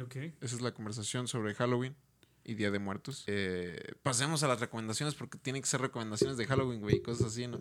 [0.00, 0.16] Ok.
[0.40, 1.96] Esa es la conversación sobre Halloween
[2.44, 3.24] y Día de Muertos.
[3.26, 7.26] Eh, pasemos a las recomendaciones porque tienen que ser recomendaciones de Halloween, güey, y cosas
[7.26, 7.60] así, ¿no?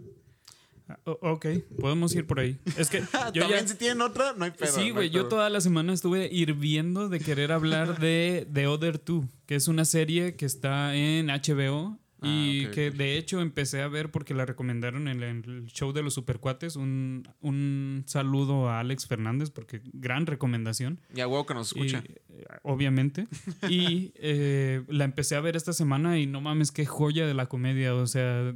[0.90, 1.46] Ah, ok,
[1.80, 2.60] podemos ir por ahí.
[2.78, 3.00] Es que
[3.34, 3.68] yo También ya...
[3.68, 4.72] si tienen otra, no hay pedo.
[4.72, 8.98] sí, no güey, yo toda la semana estuve hirviendo de querer hablar de The Other
[8.98, 13.40] Two, que es una serie que está en HBO y Ah, ok, que de hecho
[13.40, 16.76] empecé a ver porque la recomendaron en el show de los supercuates.
[16.76, 21.00] Un, un saludo a Alex Fernández porque gran recomendación.
[21.16, 22.04] Y a huevo que nos escucha.
[22.06, 23.28] Y, eh, obviamente.
[23.70, 27.46] y eh, la empecé a ver esta semana y no mames, qué joya de la
[27.48, 27.96] comedia.
[27.96, 28.54] O sea,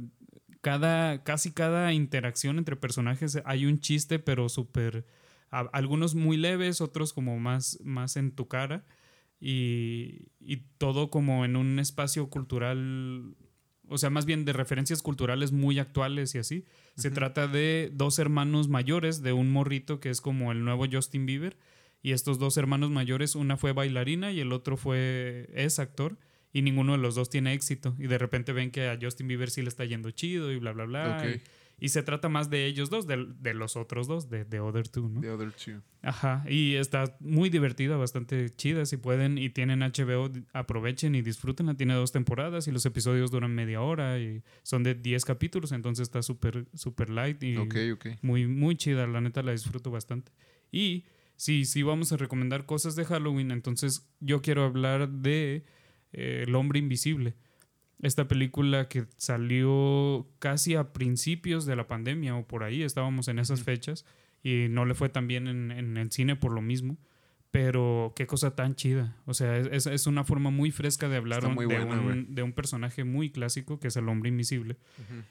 [0.64, 5.04] cada, casi cada interacción entre personajes hay un chiste, pero súper.
[5.50, 8.86] Algunos muy leves, otros como más, más en tu cara.
[9.38, 13.36] Y, y todo como en un espacio cultural.
[13.88, 16.64] O sea, más bien de referencias culturales muy actuales y así.
[16.96, 21.26] Se trata de dos hermanos mayores de un morrito que es como el nuevo Justin
[21.26, 21.58] Bieber.
[22.02, 26.16] Y estos dos hermanos mayores, una fue bailarina y el otro fue es actor.
[26.54, 27.94] Y ninguno de los dos tiene éxito.
[27.98, 30.72] Y de repente ven que a Justin Bieber sí le está yendo chido y bla,
[30.72, 31.18] bla, bla.
[31.20, 31.40] Ok.
[31.80, 34.60] Y, y se trata más de ellos dos, de, de los otros dos, de The
[34.60, 35.20] Other Two, ¿no?
[35.20, 35.82] The Other Two.
[36.02, 36.44] Ajá.
[36.48, 38.86] Y está muy divertida, bastante chida.
[38.86, 41.74] Si pueden y tienen HBO, aprovechen y disfrútenla.
[41.74, 45.72] Tiene dos temporadas y los episodios duran media hora y son de 10 capítulos.
[45.72, 48.06] Entonces está súper, súper light y Ok, ok.
[48.22, 49.08] muy, muy chida.
[49.08, 50.30] La neta la disfruto bastante.
[50.70, 53.50] Y sí, sí vamos a recomendar cosas de Halloween.
[53.50, 55.64] Entonces yo quiero hablar de
[56.14, 57.34] eh, El hombre invisible.
[58.02, 63.38] Esta película que salió casi a principios de la pandemia o por ahí, estábamos en
[63.38, 64.04] esas fechas
[64.42, 66.98] y no le fue tan bien en, en el cine por lo mismo.
[67.50, 69.16] Pero qué cosa tan chida.
[69.26, 72.52] O sea, es, una forma muy fresca de hablar un- de, buena, un, de un
[72.52, 74.76] personaje muy clásico que es el hombre invisible.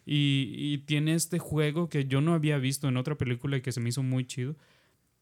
[0.06, 3.74] Y, y tiene este juego que yo no había visto en otra película y que
[3.74, 4.56] se me hizo muy chido,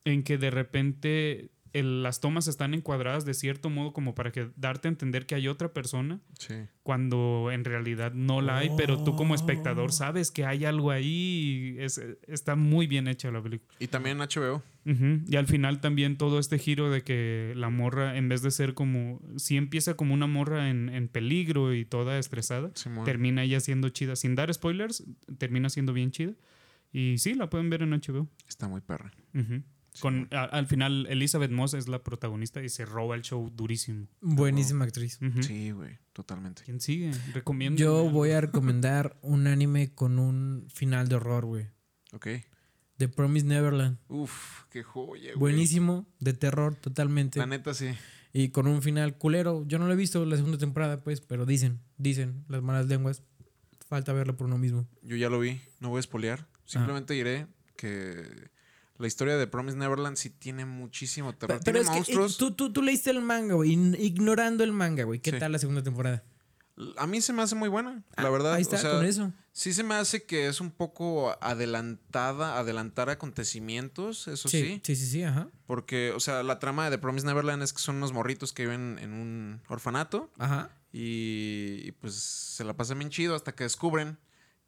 [0.05, 4.49] en que de repente el- las tomas están encuadradas de cierto modo como para que
[4.55, 6.55] darte a entender que hay otra persona Sí.
[6.84, 9.36] cuando en realidad no la hay, pero tú como Oh.
[9.36, 11.76] espectador sabes que hay algo ahí.
[11.78, 13.74] y es- está muy bien hecha la película.
[13.80, 14.61] Y también HBO.
[14.86, 15.22] Ujú.
[15.28, 18.74] Y al final también todo este giro de que la morra, en vez de ser
[18.74, 23.05] como, si empieza como una morra en, en peligro y toda estresada, Simón.
[23.05, 24.15] termina ella siendo chida.
[24.15, 25.03] Sin dar spoilers,
[25.38, 26.34] termina siendo bien chida.
[26.91, 28.28] Y sí, la pueden ver en HBO.
[28.47, 29.11] Está muy perra.
[29.34, 29.61] Ujú.
[29.99, 34.07] Con, a- al final, Elizabeth Moss es la protagonista y se roba el show durísimo.
[34.21, 35.19] Buenísima actriz.
[35.41, 35.97] Sí, güey.
[36.13, 36.63] Totalmente.
[36.63, 37.11] ¿Quién sigue?
[37.33, 37.77] Recomiendo.
[37.79, 41.67] Yo voy a recomendar un anime con un final de horror, güey.
[42.13, 42.27] Ok.
[42.97, 43.97] The Promise Neverland.
[44.07, 45.39] Uf, qué joya, güey.
[45.39, 47.39] Buenísimo, de terror totalmente.
[47.39, 47.89] La neta, sí.
[48.31, 49.65] Y con un final culero.
[49.67, 53.23] Yo no lo he visto la segunda temporada, pues, pero dicen, dicen las malas lenguas.
[53.87, 54.87] Falta verlo por uno mismo.
[55.01, 55.59] Yo ya lo vi.
[55.81, 56.47] No voy a espolear.
[56.63, 58.23] Simplemente diré que
[59.02, 61.60] la historia de Promise Neverland sí tiene muchísimo terror.
[61.60, 62.38] Pero, pero tiene es que eh, monstruos.
[62.38, 63.72] tú, tú, tú leíste el manga, güey.
[63.76, 65.20] ign- Ignorando el manga, güey.
[65.20, 65.39] ¿Qué Sí.
[65.39, 66.24] tal la segunda temporada?
[66.97, 68.54] A mí se me hace muy buena, la Ah, verdad.
[68.54, 69.32] Ahí está, o sea, con eso.
[69.52, 74.62] Sí se me hace que es un poco adelantada, adelantar acontecimientos, eso sí.
[74.62, 75.49] Sí, sí, sí, sí, ajá.
[75.68, 78.64] Porque, o sea, la trama de The Promise Neverland es que son unos morritos que
[78.64, 80.70] viven en un orfanato Ajá.
[80.93, 84.18] y, y, pues se la pasan bien chido hasta que descubren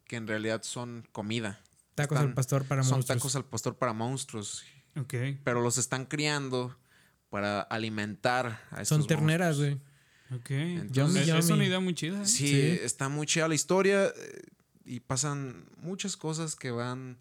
[0.06, 1.60] que en realidad son comida.
[1.94, 3.18] Tacos Están- al pastor para son monstruos.
[3.18, 4.64] tacos al pastor para monstruos,
[4.96, 5.14] Ok.
[5.44, 6.76] pero los están criando
[7.30, 9.74] para alimentar a estos Son terneras, güey.
[10.34, 10.50] Ok.
[10.50, 12.22] Entonces- es, Yummy, es una idea muy chida.
[12.22, 12.26] ¿eh?
[12.26, 12.60] Sí, Sí.
[12.82, 14.42] está muy chida la historia eh,
[14.84, 17.18] y pasan muchas cosas que van.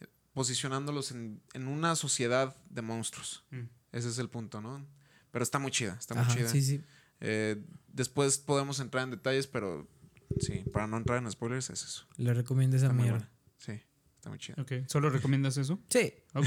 [0.00, 3.44] eh, posicionándolos en, en una sociedad de monstruos.
[3.50, 3.62] Mm.
[3.92, 4.86] Ese es el punto, ¿no?
[5.30, 6.48] Pero está muy chida, está muy chida.
[6.48, 6.82] sí, sí.
[7.20, 9.88] Eh, después podemos entrar en detalles, pero
[10.38, 12.06] sí, para no entrar en spoilers, es eso.
[12.16, 13.10] Le recomiendo esa mierda.
[13.18, 13.30] buena.
[13.58, 13.82] Sí,
[14.20, 14.56] está muy chida.
[14.60, 14.72] Ok.
[14.86, 15.78] ¿Solo recomiendas eso?
[15.88, 16.12] Sí.
[16.34, 16.46] Ok.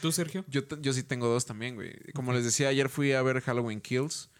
[0.00, 0.44] ¿Tú, Sergio?
[0.48, 1.92] Yo, te- yo sí tengo dos también, güey.
[2.14, 4.30] Como les decía, ayer fui a ver Halloween Kills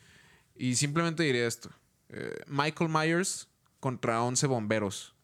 [0.56, 1.70] y simplemente diré esto.
[2.08, 3.48] Eh, Michael Myers
[3.80, 5.14] contra 11 bomberos.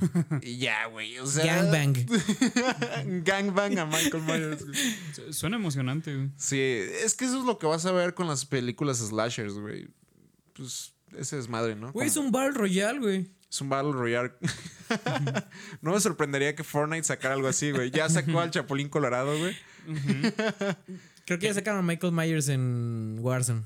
[0.42, 1.18] y ya, güey.
[1.18, 1.94] O sea, Gangbang.
[3.22, 4.64] Gangbang a Michael Myers.
[4.64, 5.32] güey.
[5.32, 6.30] Suena emocionante, güey.
[6.36, 9.88] Sí, es que eso es lo que vas a ver con las películas slashers, güey.
[10.54, 11.92] Pues ese es madre, ¿no?
[11.92, 13.30] Güey, es un Battle Royale, güey.
[13.54, 14.32] Es un Battle Royale.
[15.80, 17.92] no me sorprendería que Fortnite sacara algo así, güey.
[17.92, 19.56] Ya sacó al Chapulín Colorado, güey.
[21.24, 23.62] Creo que ya sacaron a Michael Myers en Warzone.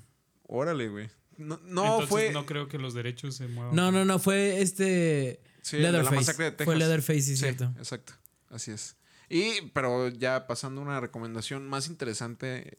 [0.47, 1.09] Órale, güey.
[1.39, 2.33] No, no Entonces, fue.
[2.33, 3.75] no creo que los derechos se muevan.
[3.75, 5.41] No, no, no, fue este.
[5.63, 6.17] Sí, el de la Leatherface.
[6.17, 6.65] masacre de Texas.
[6.67, 7.73] Fue Leatherface, sí, Sí, cierto.
[7.79, 8.13] exacto.
[8.51, 8.97] Así es.
[9.31, 12.77] Y, pero ya pasando a una recomendación más interesante,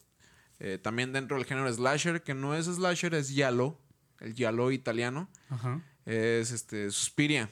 [0.60, 3.80] eh, también dentro del género slasher, que no es slasher, es giallo,
[4.20, 5.82] el giallo italiano, Ajá.
[6.10, 7.50] Es este Suspiria,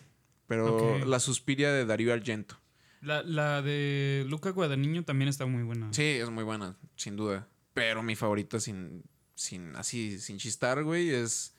[0.48, 2.58] pero la Suspiria de Darío Argento.
[3.02, 5.94] La, la de Luca Guadagnino también está muy buena.
[5.94, 7.48] Sí, es muy buena, sin duda.
[7.74, 9.04] Pero mi favorita sin,
[9.36, 11.54] sin así, sin chistar, güey, es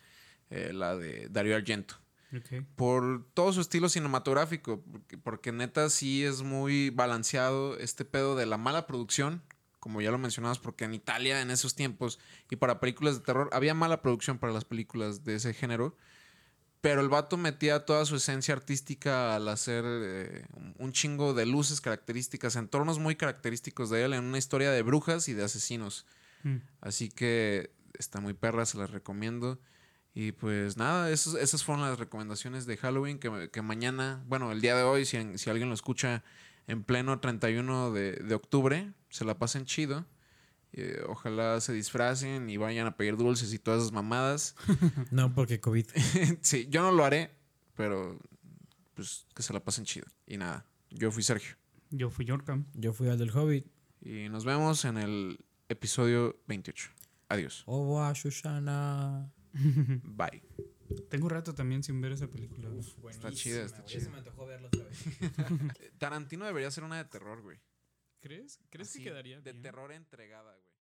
[0.50, 1.94] eh, la de Darío Argento.
[2.76, 8.44] Por todo su estilo cinematográfico, porque, porque neta sí es muy balanceado este pedo de
[8.44, 9.42] la mala producción,
[9.80, 12.18] como ya lo mencionabas, porque en Italia en esos tiempos
[12.50, 15.96] y para películas de terror había mala producción para las películas de ese género,
[16.80, 20.46] pero el vato metía toda su esencia artística al hacer eh,
[20.78, 25.28] un- chingo de luces características, entornos muy característicos de él en una historia de brujas
[25.28, 26.06] y de asesinos.
[26.44, 26.56] Mm.
[26.80, 29.60] Así que está muy perra, se las recomiendo.
[30.14, 34.60] Y pues nada, esos- esas fueron las recomendaciones de Halloween que, que mañana, bueno, el
[34.60, 36.22] día de hoy, si, si alguien lo escucha
[36.66, 40.06] en pleno 31 de, de octubre, se la pasen chido.
[40.72, 44.54] Eh, ojalá se disfracen y vayan a pedir dulces y todas esas mamadas.
[45.10, 45.86] No, porque COVID.
[46.42, 47.30] sí, yo no lo haré,
[47.74, 48.18] pero
[48.94, 50.06] pues que se la pasen chido.
[50.26, 51.56] Y nada, yo fui Sergio.
[51.90, 52.66] Yo fui Yorkam.
[52.74, 53.66] Yo fui al del Hobbit.
[54.00, 56.90] Y nos vemos en el episodio 28.
[57.28, 57.62] Adiós.
[57.66, 59.32] Oh, Shoshana.
[59.52, 60.42] Bye.
[61.10, 62.68] Tengo rato también sin ver esa película.
[63.10, 64.08] Está chida, está chida.
[64.10, 65.04] me antojó verlo otra vez.
[65.98, 67.58] Tarantino debería ser una de terror, güey.
[68.20, 68.60] ¿Crees?
[68.70, 69.62] ¿Crees Así, que quedaría De bien?
[69.62, 70.67] terror entregada, güey.